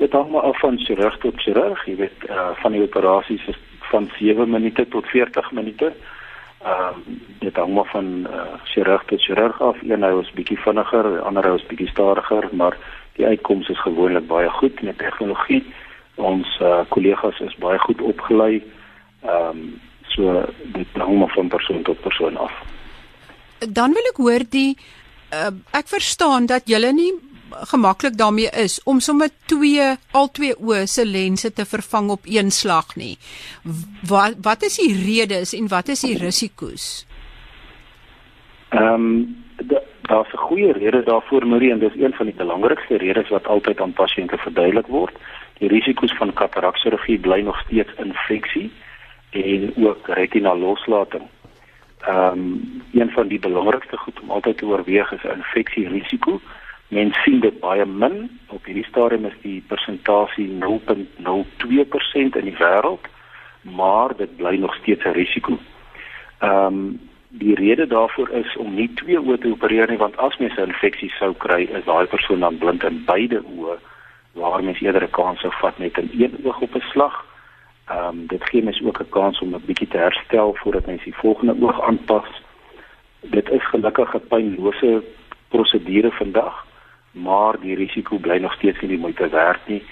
Dit 0.00 0.16
hang 0.16 0.30
maar 0.32 0.48
af 0.48 0.58
van 0.60 0.78
chirurg 0.80 1.18
tot 1.20 1.36
chirurg, 1.44 1.84
jy 1.86 1.96
weet, 1.96 2.24
uh, 2.30 2.56
van 2.62 2.72
die 2.72 2.80
operasies 2.80 3.44
is 3.52 3.60
van 3.90 4.08
7 4.16 4.48
minute 4.50 4.88
tot 4.88 5.06
40 5.12 5.52
minute. 5.52 5.92
Ehm 6.64 7.04
uh, 7.04 7.20
dit 7.44 7.56
hang 7.56 7.74
maar 7.74 7.90
van 7.92 8.10
uh, 8.24 8.56
chirurg 8.64 9.04
tot 9.12 9.20
chirurg 9.20 9.60
af. 9.60 9.76
Een 9.82 10.00
nou 10.00 10.20
is 10.22 10.32
bietjie 10.32 10.58
vinniger, 10.64 11.20
ander 11.20 11.44
nou 11.44 11.56
is 11.60 11.68
bietjie 11.68 11.92
stadiger, 11.92 12.48
maar 12.52 12.76
die 13.20 13.26
uitkoms 13.26 13.68
is 13.68 13.80
gewoonlik 13.84 14.26
baie 14.26 14.48
goed 14.50 14.82
met 14.82 14.98
tegnologie. 14.98 15.64
Ons 16.14 16.58
uh, 16.62 16.80
kollegas 16.88 17.40
is 17.40 17.56
baie 17.60 17.78
goed 17.78 18.00
opgelei. 18.00 18.62
Ehm 19.20 19.48
um, 19.48 19.80
So 20.14 20.44
dit 20.76 20.86
hang 20.92 21.18
maar 21.18 21.32
van 21.34 21.48
persoon 21.48 21.82
tot 21.82 22.00
persoon 22.00 22.36
af. 22.36 22.52
Dan 23.58 23.92
wil 23.96 24.08
ek 24.10 24.18
hoor 24.20 24.44
die 24.50 24.76
uh, 25.32 25.52
ek 25.72 25.88
verstaan 25.88 26.46
dat 26.46 26.68
julle 26.68 26.92
nie 26.92 27.12
gemaklik 27.68 28.16
daarmee 28.16 28.50
is 28.62 28.80
om 28.84 29.00
sommer 29.00 29.28
twee 29.46 29.84
al 30.12 30.28
twee 30.32 30.54
oë 30.56 30.84
se 30.88 31.04
lense 31.06 31.52
te 31.52 31.64
vervang 31.68 32.10
op 32.10 32.28
een 32.28 32.50
slag 32.50 32.96
nie. 32.96 33.16
Wat 34.08 34.38
wat 34.42 34.64
is 34.68 34.78
die 34.80 34.92
redes 34.96 35.54
en 35.56 35.68
wat 35.68 35.88
is 35.88 36.04
die 36.06 36.18
risiko's? 36.18 37.06
Ehm 38.72 38.94
um, 38.94 39.36
daar's 40.02 40.32
'n 40.32 40.46
goeie 40.48 40.72
rede 40.72 41.02
daarvoor 41.02 41.46
Marie 41.46 41.72
en 41.72 41.78
dis 41.78 41.96
een 41.96 42.12
van 42.12 42.26
die 42.26 42.34
belangrikste 42.34 42.96
redes 42.96 43.28
wat 43.28 43.46
altyd 43.46 43.80
aan 43.80 43.92
pasiënte 43.92 44.36
verduidelik 44.36 44.86
word. 44.86 45.16
Die 45.58 45.68
risiko's 45.68 46.12
van 46.12 46.32
katarakchirurgie 46.32 47.18
bly 47.18 47.40
nog 47.40 47.60
steeds 47.60 47.92
infeksie 47.96 48.72
en 49.32 49.72
ook 49.86 50.08
retina 50.08 50.56
loslating. 50.56 51.22
Ehm 52.00 52.38
um, 52.38 52.82
een 52.92 53.10
van 53.10 53.28
die 53.28 53.38
belangrikste 53.38 53.96
goed 53.96 54.20
om 54.20 54.30
altyd 54.30 54.56
te 54.56 54.66
oorweeg 54.66 55.12
is 55.12 55.24
infeksie 55.24 55.88
risiko. 55.88 56.40
Mens 56.88 57.22
sien 57.22 57.40
dit 57.40 57.60
baie 57.60 57.86
min. 57.86 58.38
Op 58.48 58.64
hierdie 58.64 58.84
stadium 58.84 59.24
is 59.24 59.38
die 59.40 59.64
persentasie 59.66 60.48
0.02% 60.48 60.58
in 62.14 62.48
die 62.50 62.56
wêreld, 62.58 63.06
maar 63.60 64.16
dit 64.16 64.36
bly 64.36 64.56
nog 64.56 64.74
steeds 64.74 65.04
'n 65.04 65.16
risiko. 65.16 65.58
Ehm 66.38 66.66
um, 66.66 67.00
die 67.28 67.54
rede 67.54 67.86
daarvoor 67.86 68.28
is 68.28 68.56
om 68.56 68.74
nie 68.74 68.90
twee 68.94 69.18
oë 69.18 69.38
te 69.38 69.48
opereer 69.48 69.88
nie 69.88 69.98
want 69.98 70.16
as 70.16 70.36
mens 70.36 70.56
'n 70.56 70.68
infeksie 70.68 71.10
sou 71.10 71.34
kry, 71.34 71.62
is 71.62 71.84
daai 71.84 72.06
persoon 72.06 72.40
dan 72.40 72.58
blind 72.58 72.84
in 72.84 73.04
beide 73.04 73.42
oë 73.56 73.78
waar 74.32 74.64
mens 74.64 74.80
eerder 74.80 75.02
'n 75.02 75.10
kans 75.10 75.40
sou 75.40 75.52
vat 75.60 75.78
met 75.78 75.96
'n 75.98 76.10
een 76.18 76.38
oog 76.44 76.60
op 76.60 76.74
'n 76.74 76.88
slag. 76.90 77.24
Ehm 77.86 78.08
um, 78.08 78.26
dit 78.26 78.44
gee 78.44 78.62
mens 78.62 78.82
ook 78.82 79.00
'n 79.00 79.08
kans 79.08 79.40
om 79.40 79.54
'n 79.54 79.62
bietjie 79.66 79.88
te 79.88 79.96
herstel 79.96 80.54
voordat 80.54 80.86
mens 80.86 81.04
die 81.04 81.14
volgende 81.14 81.56
oog 81.60 81.82
aanpas. 81.82 82.42
Dit 83.20 83.50
is 83.50 83.68
gelukkig 83.68 84.14
'n 84.14 84.26
pynlose 84.28 85.02
prosedure 85.48 86.10
vandag, 86.10 86.66
maar 87.10 87.60
die 87.60 87.74
risiko 87.74 88.16
bly 88.16 88.38
nog 88.38 88.52
steeds 88.52 88.80
nie 88.80 88.88
die 88.88 88.98
moeite 88.98 89.28
werd 89.28 89.66
nie. 89.66 89.82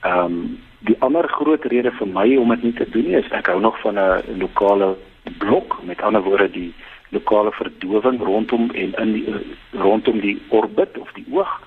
Ehm 0.00 0.24
um, 0.24 0.60
die 0.78 0.96
ander 0.98 1.28
groot 1.28 1.64
rede 1.64 1.90
vir 1.90 2.08
my 2.08 2.36
om 2.36 2.48
dit 2.48 2.62
nie 2.62 2.72
te 2.72 2.90
doen 2.90 3.06
nie 3.06 3.16
is 3.16 3.30
ek 3.30 3.46
hou 3.46 3.60
nog 3.60 3.80
van 3.80 3.98
'n 3.98 4.38
lokale 4.38 4.96
blok, 5.38 5.78
met 5.82 6.02
ander 6.02 6.22
woorde 6.22 6.50
die 6.50 6.74
lokale 7.08 7.52
verdowing 7.52 8.22
rondom 8.22 8.70
en 8.70 8.94
in 8.94 9.12
die, 9.12 9.26
rondom 9.70 10.20
die 10.20 10.42
orbit 10.48 10.98
of 10.98 11.12
die 11.12 11.26
oog 11.30 11.60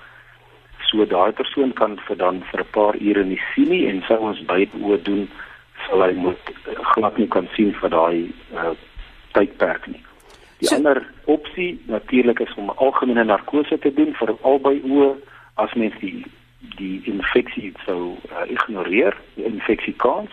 so 0.90 1.06
daai 1.06 1.32
persoon 1.32 1.72
kan 1.72 1.98
vir 2.06 2.16
dan 2.16 2.42
vir 2.50 2.60
'n 2.60 2.70
paar 2.70 2.94
ure 3.00 3.24
nie 3.24 3.40
sien 3.54 3.68
nie 3.68 3.86
en 3.88 4.02
sou 4.08 4.18
ons 4.18 4.40
by 4.44 4.68
oë 4.80 5.02
doen 5.02 5.28
sal 5.86 6.02
hy 6.04 6.12
moet 6.18 6.52
uh, 6.52 6.76
glad 6.94 7.18
nie 7.18 7.28
kan 7.32 7.48
sien 7.56 7.72
vir 7.80 7.92
daai 7.94 8.18
uh, 8.54 8.74
tydperk 9.36 9.86
nie. 9.92 10.02
Die 10.60 10.70
so, 10.70 10.78
ander 10.78 11.02
opsie 11.24 11.76
natuurlik 11.92 12.40
is 12.40 12.54
om 12.56 12.72
algemene 12.76 13.24
narkose 13.24 13.78
te 13.78 13.92
doen 13.94 14.14
vir 14.20 14.32
albei 14.40 14.78
oë 14.80 15.12
as 15.62 15.74
mens 15.76 15.96
die 16.00 16.24
die 16.76 16.98
infeksie 17.08 17.70
sou 17.84 18.16
uh, 18.16 18.44
ignoreer, 18.50 19.14
die 19.36 19.46
infeksiekans. 19.48 20.32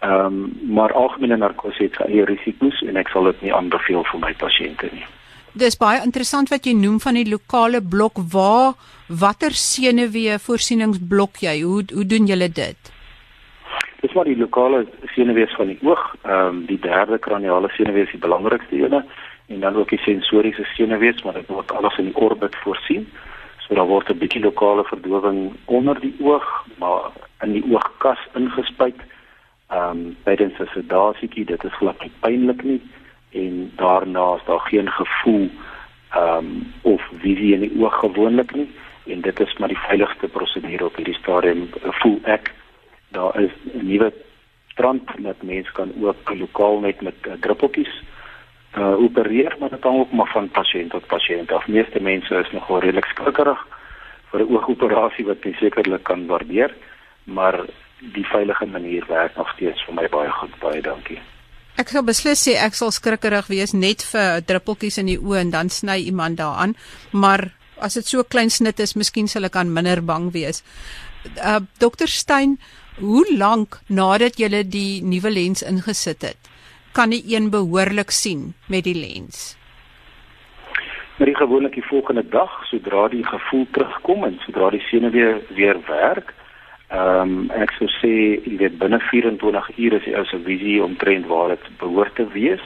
Ehm 0.00 0.26
um, 0.26 0.36
maar 0.74 0.92
algemene 0.96 1.36
narkose 1.36 1.82
het 1.82 1.96
eie 2.06 2.24
risiko's 2.24 2.78
en 2.88 2.96
ek 2.96 3.10
sal 3.12 3.28
dit 3.28 3.42
nie 3.46 3.54
aanbeveel 3.54 4.04
vir 4.12 4.22
my 4.22 4.30
pasiënte 4.42 4.88
nie. 4.94 5.06
Dis 5.52 5.76
baie 5.76 5.98
interessant 6.06 6.48
wat 6.52 6.66
jy 6.66 6.72
noem 6.78 7.00
van 7.02 7.18
die 7.18 7.26
lokale 7.28 7.80
blok 7.82 8.20
waar 8.32 8.78
watter 9.08 9.52
senuwee 9.52 10.38
voorsieningsblok 10.38 11.42
jy 11.44 11.56
hoe 11.62 11.82
hoe 11.92 12.06
doen 12.06 12.30
julle 12.30 12.48
dit? 12.48 12.92
Dis 14.00 14.12
maar 14.12 14.24
die 14.24 14.36
lokale 14.36 14.86
senuwees 15.14 15.52
van 15.54 15.66
die 15.66 15.78
oog, 15.82 16.14
ehm 16.22 16.46
um, 16.46 16.60
die 16.66 16.78
derde 16.80 17.18
kraniale 17.18 17.68
senuwee 17.68 18.06
is 18.06 18.14
die 18.14 18.20
belangrikste 18.20 18.76
ene 18.76 19.04
en 19.46 19.60
dan 19.60 19.76
ook 19.76 19.88
die 19.88 20.00
sensoriese 20.00 20.64
senuwees 20.74 21.22
maar 21.22 21.36
dit 21.36 21.48
word 21.52 21.72
alles 21.72 21.98
in 21.98 22.08
die 22.08 22.16
orbit 22.16 22.56
voorsien. 22.64 23.08
So 23.58 23.74
daar 23.74 23.86
word 23.86 24.08
'n 24.08 24.18
bietjie 24.18 24.42
lokale 24.42 24.84
verdowing 24.84 25.52
onder 25.64 26.00
die 26.00 26.14
oog, 26.20 26.46
maar 26.78 27.10
in 27.42 27.52
die 27.52 27.64
oogkas 27.72 28.22
ingespuit 28.34 29.00
ehm 29.68 29.90
um, 29.90 30.16
tydens 30.24 30.58
'n 30.58 30.70
sedasietjie, 30.72 31.44
dit 31.44 31.64
is 31.64 31.76
glad 31.76 32.00
nie 32.00 32.12
pynlik 32.20 32.62
nie 32.62 32.80
en 33.30 33.72
daarna 33.76 34.34
is 34.34 34.44
daar 34.46 34.60
geen 34.60 34.90
gevoel 34.90 35.50
ehm 36.10 36.36
um, 36.36 36.72
of 36.82 37.02
visie 37.20 37.54
in 37.54 37.60
die 37.60 37.76
oog 37.82 37.98
gewoonlik 37.98 38.54
nie 38.54 38.70
en 39.06 39.20
dit 39.20 39.40
is 39.40 39.56
maar 39.58 39.68
die 39.68 39.84
veiligste 39.88 40.28
prosedure 40.28 40.84
op 40.84 40.96
hierdie 40.96 41.20
stadium 41.20 41.68
voel 41.82 42.18
ek 42.22 42.54
daar 43.10 43.40
is 43.40 43.50
'n 43.74 43.86
nuwe 43.86 44.12
trend 44.74 45.08
dat 45.18 45.42
mense 45.42 45.72
kan 45.72 45.92
ook 46.00 46.30
lokaal 46.38 46.80
net 46.80 47.00
met 47.00 47.14
uh, 47.26 47.32
druppeltjies 47.40 48.02
uh, 48.78 49.02
opereer 49.02 49.56
maar 49.58 49.70
dit 49.70 49.82
hang 49.82 49.98
ook 49.98 50.12
maar 50.12 50.30
van 50.32 50.48
pasiënt 50.48 50.90
tot 50.90 51.06
pasiënt 51.06 51.52
af. 51.52 51.66
Meeste 51.66 52.00
mense 52.00 52.34
is 52.34 52.52
nogal 52.52 52.80
redelik 52.80 53.04
skrikkerig 53.04 53.66
vir 54.30 54.40
'n 54.40 54.52
oogoperasie 54.54 55.26
wat 55.26 55.44
jy 55.44 55.52
sekerlik 55.52 56.02
kan 56.02 56.26
waardeer 56.26 56.74
maar 57.24 57.66
die 58.00 58.26
veilige 58.26 58.66
manier 58.66 59.04
werk 59.08 59.36
nog 59.36 59.50
steeds 59.52 59.84
vir 59.84 59.94
my 59.94 60.08
baie 60.08 60.30
goed. 60.30 60.58
Baie 60.60 60.82
dankie. 60.82 61.20
Ek 61.76 61.88
sal 61.88 62.02
beslis 62.02 62.48
sê 62.48 62.56
ek 62.60 62.74
sal 62.74 62.90
skrikkerig 62.90 63.46
wees 63.46 63.72
net 63.72 64.02
vir 64.12 64.40
druppeltjies 64.46 64.98
in 64.98 65.06
die 65.06 65.20
oë 65.20 65.40
en 65.40 65.50
dan 65.50 65.68
sny 65.68 65.96
iemand 66.10 66.36
daaraan 66.36 66.74
maar 67.12 67.50
as 67.80 67.94
dit 67.94 68.06
so 68.06 68.24
klein 68.24 68.50
snit 68.50 68.80
is 68.80 68.96
miskien 68.96 69.28
sal 69.28 69.44
ek 69.44 69.56
aan 69.56 69.72
minder 69.72 70.02
bang 70.04 70.32
wees. 70.32 70.62
Uh, 71.36 71.60
Dokter 71.78 72.08
Stein 72.08 72.58
hoe 72.98 73.24
lank 73.36 73.80
nadat 73.86 74.38
jy 74.38 74.62
die 74.64 75.02
nuwe 75.02 75.30
lens 75.30 75.62
ingesit 75.62 76.22
het 76.22 76.50
kan 76.92 77.12
jy 77.12 77.22
een 77.36 77.50
behoorlik 77.50 78.10
sien 78.10 78.52
met 78.68 78.84
die 78.84 78.98
lens 78.98 79.56
Maar 81.20 81.28
die 81.28 81.36
gewoonlik 81.36 81.74
die 81.76 81.84
volgende 81.84 82.22
dag 82.32 82.52
sodra 82.66 83.08
die 83.12 83.24
gevoel 83.24 83.66
terugkom 83.76 84.24
en 84.24 84.38
sodra 84.46 84.70
die 84.72 84.80
senuwee 84.88 85.34
weer 85.52 85.76
werk 85.86 86.32
Ehm 86.90 87.22
um, 87.22 87.50
ek 87.54 87.70
sou 87.78 87.86
sê 88.00 88.10
jy 88.42 88.56
weet 88.58 88.78
binne 88.80 88.98
24 89.12 89.68
ure 89.78 89.98
is 90.00 90.06
die 90.08 90.14
ou 90.18 90.24
se 90.26 90.38
visie 90.42 90.80
omtrent 90.82 91.28
waar 91.30 91.52
dit 91.52 91.66
behoort 91.78 92.16
te 92.18 92.24
wees. 92.34 92.64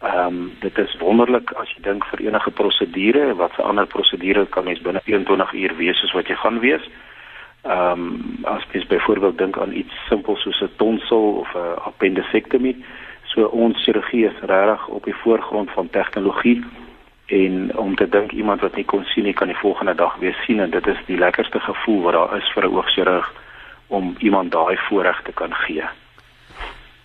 Ehm 0.00 0.38
um, 0.38 0.38
dit 0.62 0.78
is 0.80 0.94
wonderlik 1.00 1.52
as 1.60 1.68
jy 1.74 1.82
dink 1.84 2.06
vir 2.08 2.22
enige 2.24 2.52
prosedure, 2.60 3.26
wat 3.36 3.52
se 3.52 3.62
ander 3.62 3.86
prosedure 3.86 4.46
kan 4.54 4.64
mens 4.64 4.80
binne 4.86 5.04
24 5.04 5.52
uur 5.52 5.76
wees 5.82 6.00
soos 6.00 6.14
wat 6.16 6.32
jy 6.32 6.38
gaan 6.40 6.62
wees. 6.64 6.86
Ehm 7.62 7.92
um, 7.92 8.38
as 8.44 8.62
jy 8.72 8.86
byvoorbeeld 8.88 9.38
dink 9.38 9.58
aan 9.58 9.72
iets 9.72 9.94
simpel 10.08 10.36
soos 10.36 10.60
'n 10.60 10.70
tonsil 10.76 11.38
of 11.42 11.54
'n 11.54 11.78
appendisektomie, 11.84 12.84
so 13.24 13.46
ons 13.46 13.84
chirurgie 13.84 14.26
is 14.26 14.40
regtig 14.40 14.88
op 14.88 15.04
die 15.04 15.20
voorgrond 15.22 15.70
van 15.70 15.90
tegnologie 15.90 16.64
en 17.26 17.76
om 17.76 17.94
te 17.96 18.08
dink 18.08 18.32
iemand 18.32 18.60
wat 18.60 18.76
nie 18.76 18.84
kon 18.84 19.04
sien 19.04 19.24
nie 19.24 19.32
kan 19.32 19.46
die 19.46 19.62
volgende 19.62 19.94
dag 19.94 20.16
weer 20.16 20.36
sien 20.46 20.60
en 20.60 20.70
dit 20.70 20.86
is 20.86 20.98
die 21.06 21.18
lekkerste 21.18 21.60
gevoel 21.60 22.02
wat 22.02 22.12
daar 22.12 22.36
is 22.36 22.52
vir 22.54 22.64
'n 22.66 22.74
oogchirurg 22.74 23.32
om 23.86 24.16
iemand 24.18 24.52
daai 24.52 24.76
voorreg 24.88 25.22
te 25.22 25.32
kan 25.32 25.54
gee. 25.54 25.84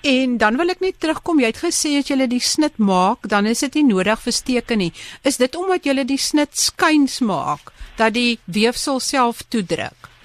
En 0.01 0.37
dan 0.37 0.57
wil 0.57 0.69
ek 0.69 0.79
net 0.79 0.99
terugkom, 0.99 1.39
jy 1.39 1.45
het 1.45 1.63
gesê 1.63 1.97
as 1.99 2.07
jy 2.07 2.27
die 2.27 2.39
snit 2.39 2.77
maak, 2.77 3.27
dan 3.27 3.45
is 3.45 3.59
dit 3.59 3.73
nie 3.73 3.87
nodig 3.93 4.19
vir 4.19 4.33
steke 4.33 4.75
nie. 4.75 4.91
Is 5.23 5.37
dit 5.37 5.55
omdat 5.55 5.85
jy 5.85 6.03
die 6.03 6.17
snit 6.17 6.57
skuins 6.57 7.19
maak 7.19 7.73
dat 7.97 8.13
die 8.13 8.39
weefsel 8.45 8.99
self 8.99 9.41
toedruk? 9.49 10.16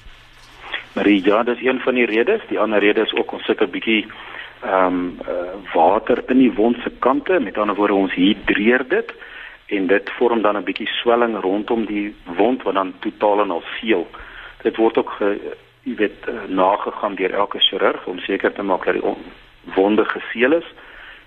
Marie, 0.94 1.24
ja, 1.24 1.42
dis 1.42 1.62
een 1.62 1.80
van 1.80 1.94
die 1.94 2.06
redes. 2.06 2.40
Die 2.48 2.58
ander 2.60 2.78
rede 2.78 3.00
is 3.00 3.14
ook 3.14 3.32
ons 3.32 3.44
sit 3.44 3.60
'n 3.60 3.70
bietjie 3.70 4.06
ehm 4.62 4.86
um, 4.86 5.18
water 5.74 6.22
in 6.26 6.38
die 6.38 6.52
wond 6.52 6.76
se 6.82 6.90
kante, 6.98 7.40
met 7.40 7.58
ander 7.58 7.76
woorde 7.76 7.94
ons 7.94 8.14
hidreer 8.14 8.88
dit 8.88 9.14
en 9.66 9.86
dit 9.86 10.10
vorm 10.18 10.42
dan 10.42 10.56
'n 10.56 10.64
bietjie 10.64 10.86
swelling 10.86 11.40
rondom 11.40 11.86
die 11.86 12.14
wond 12.24 12.62
wat 12.62 12.74
dan 12.74 12.94
totaal 12.98 13.40
en 13.40 13.50
al 13.50 13.62
seël. 13.80 14.06
Dit 14.62 14.76
word 14.76 14.98
ook 14.98 15.10
ge, 15.10 15.40
jy 15.82 15.94
weet 15.94 16.28
uh, 16.28 16.34
nagegaan 16.48 17.14
deur 17.14 17.32
elke 17.32 17.58
chirurg 17.58 18.06
om 18.06 18.18
seker 18.18 18.52
te 18.52 18.62
maak 18.62 18.84
dat 18.84 18.94
die 18.94 19.14
wonde 19.74 20.04
geseël 20.04 20.52
is 20.52 20.68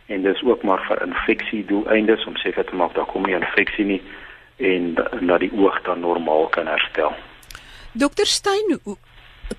en 0.06 0.22
dis 0.22 0.44
ook 0.44 0.64
maar 0.64 0.86
vir 0.88 1.02
infeksie 1.06 1.66
doeleindes 1.66 2.26
om 2.26 2.36
seker 2.36 2.66
te 2.66 2.76
maak 2.76 2.94
daar 2.94 3.06
kom 3.06 3.26
nie 3.26 3.36
infeksie 3.36 3.86
nie 3.86 4.02
en 4.58 4.94
dat 5.20 5.40
die 5.40 5.52
oog 5.54 5.82
dan 5.82 6.00
normaal 6.00 6.48
kan 6.48 6.68
herstel. 6.68 7.14
Dokter 7.92 8.26
Stein, 8.26 8.80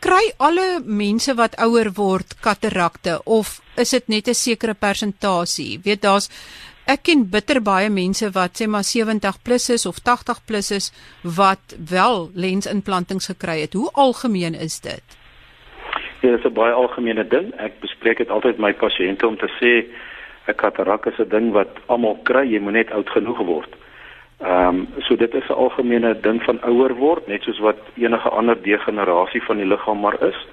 kry 0.01 0.33
alle 0.39 0.81
mense 0.85 1.35
wat 1.35 1.57
ouer 1.63 1.93
word 1.95 2.37
katarakte 2.41 3.21
of 3.25 3.61
is 3.77 3.91
dit 3.91 4.09
net 4.09 4.29
'n 4.29 4.35
sekere 4.35 4.75
persentasie? 4.75 5.81
Weet 5.83 6.03
daar's 6.03 6.29
Ek 6.87 7.03
ken 7.03 7.25
bitter 7.27 7.59
baie 7.67 7.89
mense 7.91 8.29
wat 8.31 8.61
sê 8.61 8.69
maar 8.71 8.85
70 8.87 9.43
plus 9.43 9.65
is 9.75 9.87
of 9.91 9.97
80 10.07 10.45
plus 10.47 10.71
is 10.71 10.93
wat 11.39 11.75
wel 11.91 12.31
lensimplantings 12.35 13.27
gekry 13.27 13.57
het. 13.65 13.73
Hoe 13.75 13.91
algemeen 13.93 14.55
is 14.55 14.79
dit? 14.81 15.03
Ja, 16.23 16.31
dit 16.31 16.39
is 16.39 16.47
'n 16.47 16.55
baie 16.55 16.73
algemene 16.73 17.27
ding. 17.27 17.51
Ek 17.59 17.81
bespreek 17.81 18.19
dit 18.19 18.31
altyd 18.31 18.59
met 18.59 18.67
my 18.67 18.89
pasiënte 18.89 19.27
om 19.27 19.37
te 19.37 19.51
sê 19.59 19.91
'n 20.47 20.55
katarak 20.55 21.07
is 21.07 21.19
'n 21.19 21.29
ding 21.29 21.53
wat 21.53 21.75
almal 21.87 22.19
kry, 22.23 22.47
jy 22.47 22.61
moet 22.61 22.73
net 22.73 22.91
oud 22.91 23.09
genoeg 23.11 23.39
word. 23.39 23.75
Ehm 24.41 24.69
um, 24.69 24.89
so 24.99 25.17
dit 25.17 25.35
is 25.35 25.49
'n 25.49 25.53
algemene 25.53 26.21
ding 26.21 26.43
van 26.43 26.63
ouer 26.63 26.95
word, 26.95 27.27
net 27.27 27.43
soos 27.43 27.59
wat 27.59 27.79
enige 27.95 28.29
ander 28.29 28.63
degenerasie 28.63 29.43
van 29.43 29.57
die 29.57 29.67
liggaam 29.67 30.01
maar 30.01 30.23
is 30.23 30.47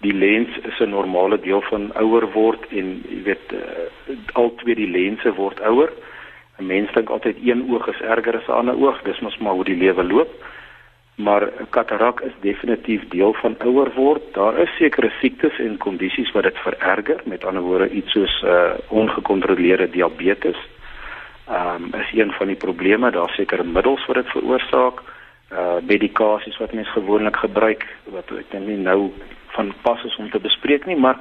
die 0.00 0.12
lens 0.12 0.58
is 0.62 0.78
'n 0.80 0.88
normale 0.88 1.40
deel 1.40 1.62
van 1.62 1.92
ouer 1.94 2.26
word 2.32 2.66
en 2.68 3.02
jy 3.08 3.22
weet 3.22 3.52
uh, 3.52 4.16
al 4.32 4.54
twee 4.54 4.74
die 4.74 4.90
lense 4.90 5.34
word 5.34 5.60
ouer. 5.60 5.92
'n 6.58 6.66
Mens 6.66 6.92
dink 6.92 7.08
altyd 7.08 7.36
een 7.44 7.70
oog 7.70 7.86
is 7.88 8.00
erger 8.00 8.36
as 8.36 8.46
'n 8.48 8.58
ander 8.60 8.76
oog, 8.76 9.02
dis 9.02 9.20
mos 9.20 9.38
maar 9.38 9.52
hoe 9.52 9.64
die 9.64 9.82
lewe 9.84 10.04
loop. 10.04 10.32
maar 11.14 11.48
katarak 11.70 12.20
is 12.20 12.32
definitief 12.40 13.08
deel 13.08 13.32
van 13.32 13.54
ouer 13.58 13.92
word. 13.94 14.22
Daar 14.32 14.58
is 14.58 14.76
sekere 14.76 15.12
siektes 15.20 15.58
en 15.58 15.76
kondisies 15.78 16.32
wat 16.32 16.42
dit 16.42 16.58
vererger, 16.58 17.20
met 17.24 17.44
ander 17.44 17.62
woorde 17.62 17.90
iets 17.90 18.12
soos 18.12 18.42
uh 18.42 18.70
ongekontroleerde 18.88 19.90
diabetes. 19.90 20.56
Ehm 21.48 21.84
um, 21.84 22.00
is 22.00 22.12
een 22.12 22.32
van 22.32 22.46
die 22.46 22.56
probleme, 22.56 23.10
daar 23.10 23.30
sekere 23.30 23.64
middels 23.64 24.06
wat 24.06 24.16
dit 24.16 24.30
veroorsaak, 24.32 25.00
uh 25.52 25.76
medikasies 25.86 26.56
wat 26.58 26.72
mense 26.72 26.90
gewoonlik 26.90 27.36
gebruik 27.36 27.84
wat 28.04 28.30
ek 28.32 28.50
dink 28.50 28.66
nie 28.66 28.80
nou 28.80 29.12
van 29.56 29.72
pas 29.82 30.04
is 30.04 30.16
om 30.16 30.30
te 30.30 30.40
bespreek 30.40 30.86
nie, 30.86 30.96
maar 30.96 31.18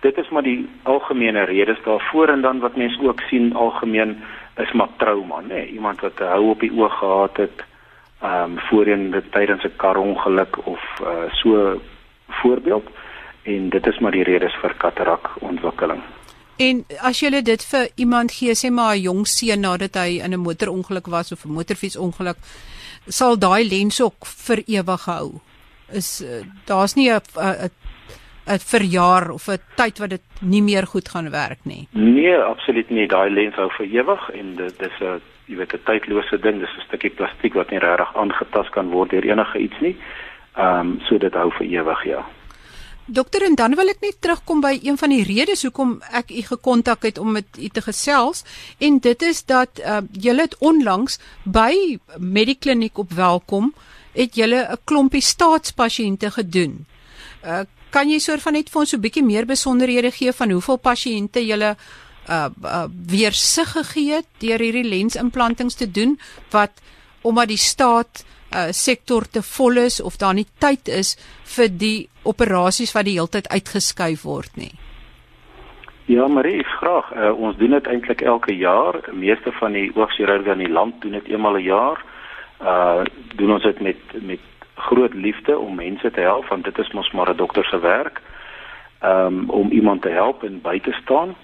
dit 0.00 0.18
is 0.18 0.28
maar 0.28 0.42
die 0.42 0.68
algemene 0.82 1.42
redes 1.44 1.80
daarvoor 1.84 2.28
en 2.28 2.40
dan 2.40 2.60
wat 2.60 2.76
mense 2.76 3.02
ook 3.02 3.20
sien 3.20 3.54
algemeen 3.54 4.16
is 4.56 4.72
maar 4.72 4.94
trauma, 4.96 5.40
nê, 5.40 5.48
nee, 5.48 5.66
iemand 5.66 6.00
wat 6.00 6.20
'n 6.20 6.30
hou 6.34 6.50
op 6.50 6.60
die 6.60 6.72
oog 6.72 6.98
gehad 6.98 7.36
het 7.36 7.64
ehm 8.22 8.42
um, 8.44 8.58
voorheen 8.58 9.22
tydens 9.30 9.64
'n 9.64 9.76
karongeluk 9.76 10.66
of 10.66 10.82
uh, 11.02 11.32
so 11.32 11.80
voorbeeld. 12.28 12.86
En 13.42 13.68
dit 13.68 13.86
is 13.86 13.98
maar 13.98 14.12
die 14.12 14.22
redes 14.22 14.54
vir 14.54 14.74
katarak 14.76 15.30
ontwikkeling. 15.40 16.02
En 16.58 16.84
as 17.06 17.20
jy 17.20 17.42
dit 17.42 17.64
vir 17.70 17.88
iemand 17.96 18.32
gee, 18.32 18.54
sê 18.54 18.70
maar 18.70 18.96
'n 18.96 19.02
jong 19.02 19.26
seun 19.26 19.60
nadat 19.60 19.94
hy 19.94 20.20
in 20.24 20.34
'n 20.34 20.40
motorongeluk 20.40 21.06
was 21.06 21.32
of 21.32 21.44
'n 21.44 21.52
motorfietsongeluk, 21.52 22.36
sal 23.08 23.38
daai 23.38 23.64
lens 23.68 24.00
ook 24.00 24.26
vir 24.26 24.62
ewig 24.66 25.04
hou. 25.04 25.40
Is 25.92 26.22
uh, 26.22 26.42
daar's 26.66 26.94
nie 26.94 27.10
'n 27.10 27.20
'n 28.48 28.58
verjaar 28.58 29.30
of 29.30 29.48
'n 29.48 29.60
tyd 29.76 29.98
wat 29.98 30.10
dit 30.10 30.22
nie 30.40 30.62
meer 30.62 30.86
goed 30.86 31.08
gaan 31.08 31.30
werk 31.30 31.60
nie. 31.62 31.88
Nee, 31.90 32.36
absoluut 32.36 32.90
nie. 32.90 33.06
Daai 33.06 33.30
lens 33.30 33.54
hou 33.54 33.70
vir 33.76 33.86
ewig 33.86 34.30
en 34.30 34.56
dit 34.56 34.80
is 34.80 35.00
'n 35.00 35.20
jy 35.46 35.56
weet 35.56 35.74
'n 35.74 35.84
tydlose 35.84 36.38
ding, 36.40 36.60
dis 36.60 36.76
'n 36.76 36.86
stukkie 36.86 37.10
plastiek 37.10 37.54
wat 37.54 37.70
nie 37.70 37.78
regtig 37.78 38.16
aangetast 38.16 38.70
kan 38.70 38.90
word 38.90 39.10
deur 39.10 39.24
enige 39.24 39.58
iets 39.58 39.80
nie. 39.80 39.96
Ehm 40.56 40.80
um, 40.80 41.00
so 41.00 41.18
dit 41.18 41.34
hou 41.34 41.50
vir 41.50 41.66
ewig, 41.66 42.04
ja. 42.04 42.24
Dokter 43.08 43.42
en 43.42 43.54
dan 43.56 43.72
wil 43.72 43.88
ek 43.88 44.02
net 44.04 44.18
terugkom 44.20 44.58
by 44.60 44.74
een 44.84 44.98
van 45.00 45.08
die 45.14 45.22
redes 45.24 45.62
hoekom 45.64 45.94
ek 46.12 46.28
u 46.28 46.42
gekontak 46.44 47.06
het 47.08 47.18
om 47.18 47.30
met 47.38 47.56
u 47.56 47.68
te 47.72 47.80
gesels 47.80 48.42
en 48.84 48.98
dit 49.00 49.22
is 49.24 49.40
dat 49.48 49.80
uh, 49.80 50.02
julle 50.12 50.44
het 50.44 50.56
onlangs 50.60 51.16
by 51.48 51.96
Medikliniek 52.20 53.00
op 53.00 53.14
Welkom 53.16 53.72
het 54.12 54.36
julle 54.36 54.60
'n 54.60 54.76
klompie 54.84 55.24
staatspasiënte 55.24 56.30
gedoen. 56.36 56.84
Uh, 57.44 57.64
kan 57.90 58.10
jy 58.10 58.18
soort 58.18 58.44
van 58.44 58.52
net 58.52 58.68
vir 58.68 58.80
ons 58.80 58.90
so 58.90 58.96
'n 58.96 59.00
bietjie 59.00 59.24
meer 59.24 59.46
besonderhede 59.46 60.10
gee 60.10 60.32
van 60.32 60.50
hoeveel 60.50 60.76
pasiënte 60.76 61.40
julle 61.46 61.76
uh, 62.28 62.48
uh 62.62 62.84
weer 63.06 63.32
sig 63.32 63.72
gegee 63.72 64.12
het 64.20 64.28
deur 64.38 64.60
hierdie 64.60 64.84
lensimplantings 64.84 65.74
te 65.74 65.90
doen 65.90 66.20
wat 66.50 66.72
omdat 67.22 67.48
die 67.48 67.56
staat 67.56 68.24
sektor 68.72 69.26
te 69.28 69.42
vol 69.42 69.76
is 69.76 70.00
of 70.00 70.16
daar 70.16 70.34
nie 70.34 70.46
tyd 70.58 70.88
is 70.88 71.16
vir 71.56 71.68
die 71.68 72.08
operasies 72.24 72.94
wat 72.96 73.04
die 73.04 73.18
heeltyd 73.18 73.48
uitgeskuif 73.48 74.22
word 74.22 74.56
nie. 74.56 74.72
Ja, 76.08 76.26
Marie, 76.26 76.64
graag. 76.64 77.10
Uh, 77.12 77.32
ons 77.36 77.56
doen 77.56 77.70
dit 77.70 77.86
eintlik 77.86 78.22
elke 78.24 78.54
jaar. 78.56 78.96
Die 79.04 79.18
meeste 79.18 79.52
van 79.52 79.72
die 79.72 79.90
oogchirurge 79.94 80.54
in 80.54 80.64
die 80.64 80.72
land 80.72 81.02
doen 81.02 81.12
dit 81.12 81.28
eenmal 81.28 81.58
'n 81.58 81.62
jaar. 81.62 82.04
Uh 82.62 83.04
doen 83.36 83.52
ons 83.52 83.62
dit 83.62 83.80
met 83.80 84.00
met 84.20 84.40
groot 84.74 85.14
liefde 85.14 85.58
om 85.58 85.74
mense 85.74 86.10
te 86.10 86.20
help 86.20 86.46
want 86.48 86.64
dit 86.64 86.78
is 86.78 86.92
mos 86.92 87.10
maar 87.12 87.30
'n 87.30 87.36
dokter 87.36 87.64
se 87.64 87.80
werk. 87.80 88.22
Um 89.02 89.50
om 89.50 89.70
iemand 89.70 90.02
te 90.02 90.08
help 90.08 90.42
en 90.42 90.60
by 90.60 90.80
te 90.80 90.92
staan. 91.02 91.36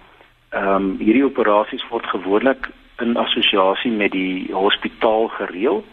Um, 0.54 0.96
hierdie 1.02 1.24
operasies 1.24 1.82
word 1.90 2.06
gewoonlik 2.06 2.68
in 3.02 3.16
assosiasie 3.16 3.90
met 3.90 4.12
die 4.14 4.52
hospitaal 4.54 5.28
gereël. 5.28 5.84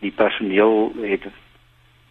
Die 0.00 0.12
personeel 0.16 0.92
het 1.02 1.26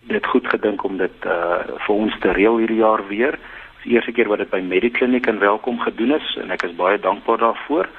dit 0.10 0.26
goed 0.26 0.48
gedink 0.48 0.84
om 0.84 0.98
dit 0.98 1.26
uh 1.26 1.58
vir 1.86 1.96
ons 1.96 2.20
te 2.20 2.32
reël 2.32 2.58
hierdie 2.58 2.82
jaar 2.82 3.08
weer. 3.08 3.40
Dis 3.80 3.84
die 3.84 3.96
eerste 3.98 4.12
keer 4.12 4.30
wat 4.30 4.44
dit 4.44 4.50
by 4.50 4.62
Medikliniek 4.62 5.28
en 5.28 5.40
welkom 5.40 5.80
gedoen 5.80 6.16
is 6.20 6.38
en 6.42 6.52
ek 6.52 6.64
is 6.70 6.78
baie 6.78 7.00
dankbaar 7.00 7.38
daarvoor. 7.38 7.90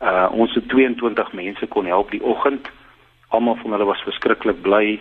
Uh 0.00 0.28
ons 0.32 0.54
het 0.54 0.68
22 0.68 1.32
mense 1.32 1.66
kon 1.66 1.86
help 1.86 2.10
die 2.10 2.22
oggend. 2.22 2.70
Almal 3.28 3.56
van 3.62 3.72
hulle 3.72 3.88
was 3.88 4.04
verskriklik 4.04 4.62
bly. 4.62 5.00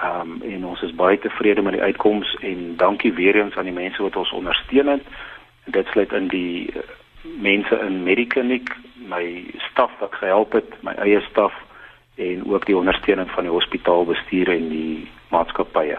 Ehm 0.00 0.20
um, 0.20 0.42
en 0.42 0.64
ons 0.64 0.82
is 0.82 0.94
baie 0.94 1.18
tevrede 1.18 1.62
met 1.62 1.72
die 1.76 1.82
uitkoms 1.82 2.36
en 2.40 2.76
dankie 2.76 3.12
weer 3.12 3.36
eens 3.36 3.56
aan 3.56 3.68
die 3.68 3.76
mense 3.76 4.02
wat 4.02 4.16
ons 4.16 4.32
ondersteun 4.32 4.88
het. 4.88 5.02
En 5.64 5.72
dit 5.72 5.86
sluit 5.86 6.12
in 6.12 6.28
die 6.28 6.72
uh, 6.72 6.84
mense 7.22 7.78
in 7.86 8.02
Medikliniek, 8.02 8.72
my 9.08 9.44
staf 9.70 9.92
wat 10.00 10.14
gehelp 10.14 10.52
het, 10.52 10.72
my 10.82 10.94
eie 11.04 11.20
staf 11.20 11.52
en 12.20 12.44
ook 12.52 12.66
die 12.66 12.76
ondersteuning 12.76 13.30
van 13.34 13.46
die 13.46 13.52
hospitaalbestuur 13.52 14.52
en 14.54 14.68
die 14.68 15.08
maatskappye. 15.32 15.98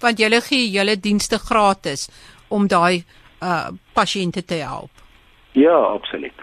Want 0.00 0.18
julle 0.18 0.40
gee 0.40 0.70
julle 0.70 0.96
dienste 1.00 1.38
gratis 1.38 2.08
om 2.48 2.68
daai 2.68 3.04
uh 3.40 3.68
pasiënte 3.96 4.44
te 4.44 4.60
help. 4.60 4.90
Ja, 5.52 5.76
absoluut. 5.76 6.36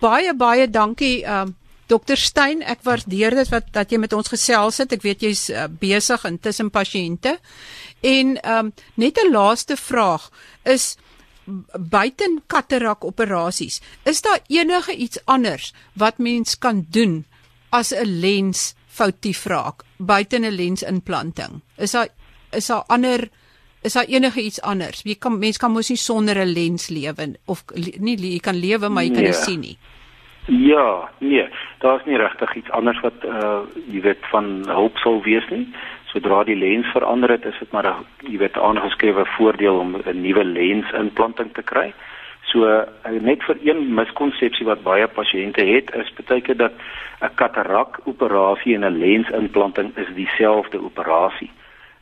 Baie 0.00 0.34
baie 0.34 0.68
dankie 0.70 1.24
um 1.24 1.50
uh, 1.50 1.56
Dokter 1.90 2.16
Stein, 2.16 2.60
ek 2.62 2.84
waardeer 2.86 3.34
dit 3.34 3.48
wat 3.50 3.72
dat 3.74 3.90
jy 3.90 3.98
met 3.98 4.12
ons 4.14 4.28
gesels 4.30 4.76
het. 4.78 4.92
Ek 4.94 5.02
weet 5.02 5.24
jy's 5.26 5.48
uh, 5.50 5.64
besig 5.66 6.22
intussen 6.28 6.70
pasiënte. 6.70 7.34
En 8.06 8.36
um 8.46 8.72
net 8.94 9.18
'n 9.18 9.32
laaste 9.34 9.76
vraag 9.76 10.30
is 10.62 10.96
buiten 11.74 12.42
katarak 12.46 13.04
operasies, 13.04 13.80
is 14.04 14.22
daar 14.22 14.38
enige 14.46 14.94
iets 14.94 15.18
anders 15.24 15.74
wat 15.94 16.18
mens 16.18 16.58
kan 16.58 16.86
doen 16.90 17.24
as 17.70 17.92
'n 17.92 18.20
lens 18.20 18.74
foutief 18.86 19.46
raak 19.46 19.84
buite 19.98 20.36
'n 20.38 20.50
lensimplanting? 20.50 21.60
Is 21.76 21.92
daar 21.92 22.08
is 22.52 22.66
daar 22.66 22.84
ander 22.86 23.28
is 23.82 23.92
daar 23.92 24.04
enige 24.04 24.42
iets 24.42 24.62
anders? 24.62 25.02
Jy 25.02 25.14
kan 25.14 25.38
mens 25.38 25.56
kan 25.56 25.72
mos 25.72 25.88
nie 25.88 25.96
sonder 25.96 26.36
'n 26.38 26.52
lens 26.52 26.88
lewe 26.88 27.34
of 27.46 27.64
nie 27.98 28.16
jy 28.16 28.40
kan 28.40 28.56
lewe 28.56 28.88
maar 28.88 29.04
jy 29.04 29.10
kan 29.10 29.22
nie 29.22 29.30
nee. 29.30 29.44
sien 29.44 29.60
nie. 29.60 29.78
Ja, 30.46 31.10
nee, 31.18 31.48
daar's 31.78 32.04
nie 32.04 32.16
regtig 32.16 32.54
iets 32.56 32.70
anders 32.70 33.00
wat 33.00 33.24
uh 33.24 33.62
jy 33.92 34.00
weet 34.00 34.24
van 34.30 34.64
hulp 34.66 34.96
sou 34.98 35.22
wees 35.22 35.48
nie 35.50 35.68
sodra 36.12 36.42
die 36.44 36.58
lens 36.58 36.88
verander 36.94 37.30
het, 37.30 37.44
is 37.46 37.58
dit 37.58 37.72
maar 37.72 37.86
'n 37.86 38.06
jy 38.30 38.38
weet 38.38 38.56
aangeskrewe 38.58 39.24
voordeel 39.36 39.78
om 39.78 39.96
'n 39.96 40.20
nuwe 40.20 40.44
lensimplanting 40.44 41.52
te 41.54 41.62
kry. 41.62 41.92
So 42.50 42.66
eh, 42.66 43.20
net 43.22 43.44
vir 43.46 43.58
een 43.62 43.84
miskonsepsie 43.94 44.66
wat 44.66 44.82
baie 44.82 45.06
pasiënte 45.06 45.62
het, 45.66 45.92
is 45.94 46.10
baie 46.18 46.42
keer 46.42 46.58
dat 46.58 46.72
'n 47.22 47.34
katarak 47.34 48.00
operasie 48.04 48.74
en 48.74 48.84
'n 48.84 48.98
lensimplanting 48.98 49.96
is 49.96 50.10
dieselfde 50.14 50.82
operasie. 50.82 51.50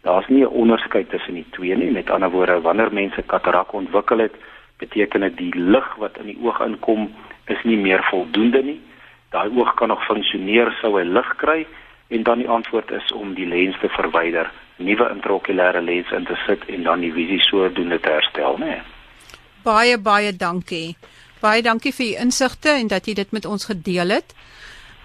Daar's 0.03 0.29
nie 0.29 0.45
'n 0.45 0.57
onderskeid 0.63 1.11
tussen 1.11 1.35
die 1.35 1.47
twee 1.51 1.77
nie. 1.77 1.91
Met 1.91 2.11
ander 2.11 2.31
woorde, 2.31 2.61
wanneer 2.61 2.93
mense 2.93 3.23
katarak 3.23 3.73
ontwikkel 3.73 4.19
het, 4.19 4.35
beteken 4.79 5.21
dit 5.21 5.37
die 5.37 5.55
lig 5.55 5.95
wat 5.97 6.19
in 6.19 6.27
die 6.27 6.39
oog 6.43 6.61
inkom 6.61 7.15
is 7.47 7.63
nie 7.63 7.77
meer 7.77 8.03
voldoende 8.03 8.63
nie. 8.63 8.81
Daai 9.31 9.51
oog 9.57 9.75
kan 9.75 9.89
nog 9.89 10.05
funksioneer 10.05 10.77
sou 10.81 10.99
hy 10.99 11.05
lig 11.05 11.37
kry 11.37 11.67
en 12.09 12.23
dan 12.23 12.39
die 12.39 12.49
antwoord 12.49 12.91
is 12.91 13.13
om 13.13 13.35
die 13.35 13.47
lens 13.47 13.79
te 13.79 13.89
verwyder, 13.89 14.51
nuwe 14.77 15.11
intraokulêre 15.11 15.81
lens 15.81 16.11
in 16.11 16.25
te 16.25 16.37
sit 16.47 16.65
en 16.67 16.83
dan 16.83 17.01
die 17.01 17.13
visie 17.13 17.41
sodoende 17.41 18.01
te 18.01 18.09
herstel, 18.09 18.57
né? 18.59 18.65
Nee. 18.65 18.98
Baie 19.68 19.98
baie 20.00 20.33
dankie. 20.33 20.96
Baie 21.42 21.62
dankie 21.62 21.92
vir 21.92 22.07
u 22.07 22.12
insigte 22.24 22.72
en 22.72 22.88
dat 22.88 23.07
jy 23.07 23.14
dit 23.18 23.33
met 23.37 23.44
ons 23.44 23.68
gedeel 23.68 24.16
het. 24.16 24.33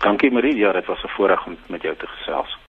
Dankie 0.04 0.32
Marie, 0.32 0.56
ja, 0.56 0.72
dit 0.72 0.86
was 0.86 1.04
'n 1.04 1.16
voorreg 1.18 1.46
om 1.46 1.58
met 1.68 1.82
jou 1.82 1.96
te 1.96 2.08
gesels. 2.08 2.58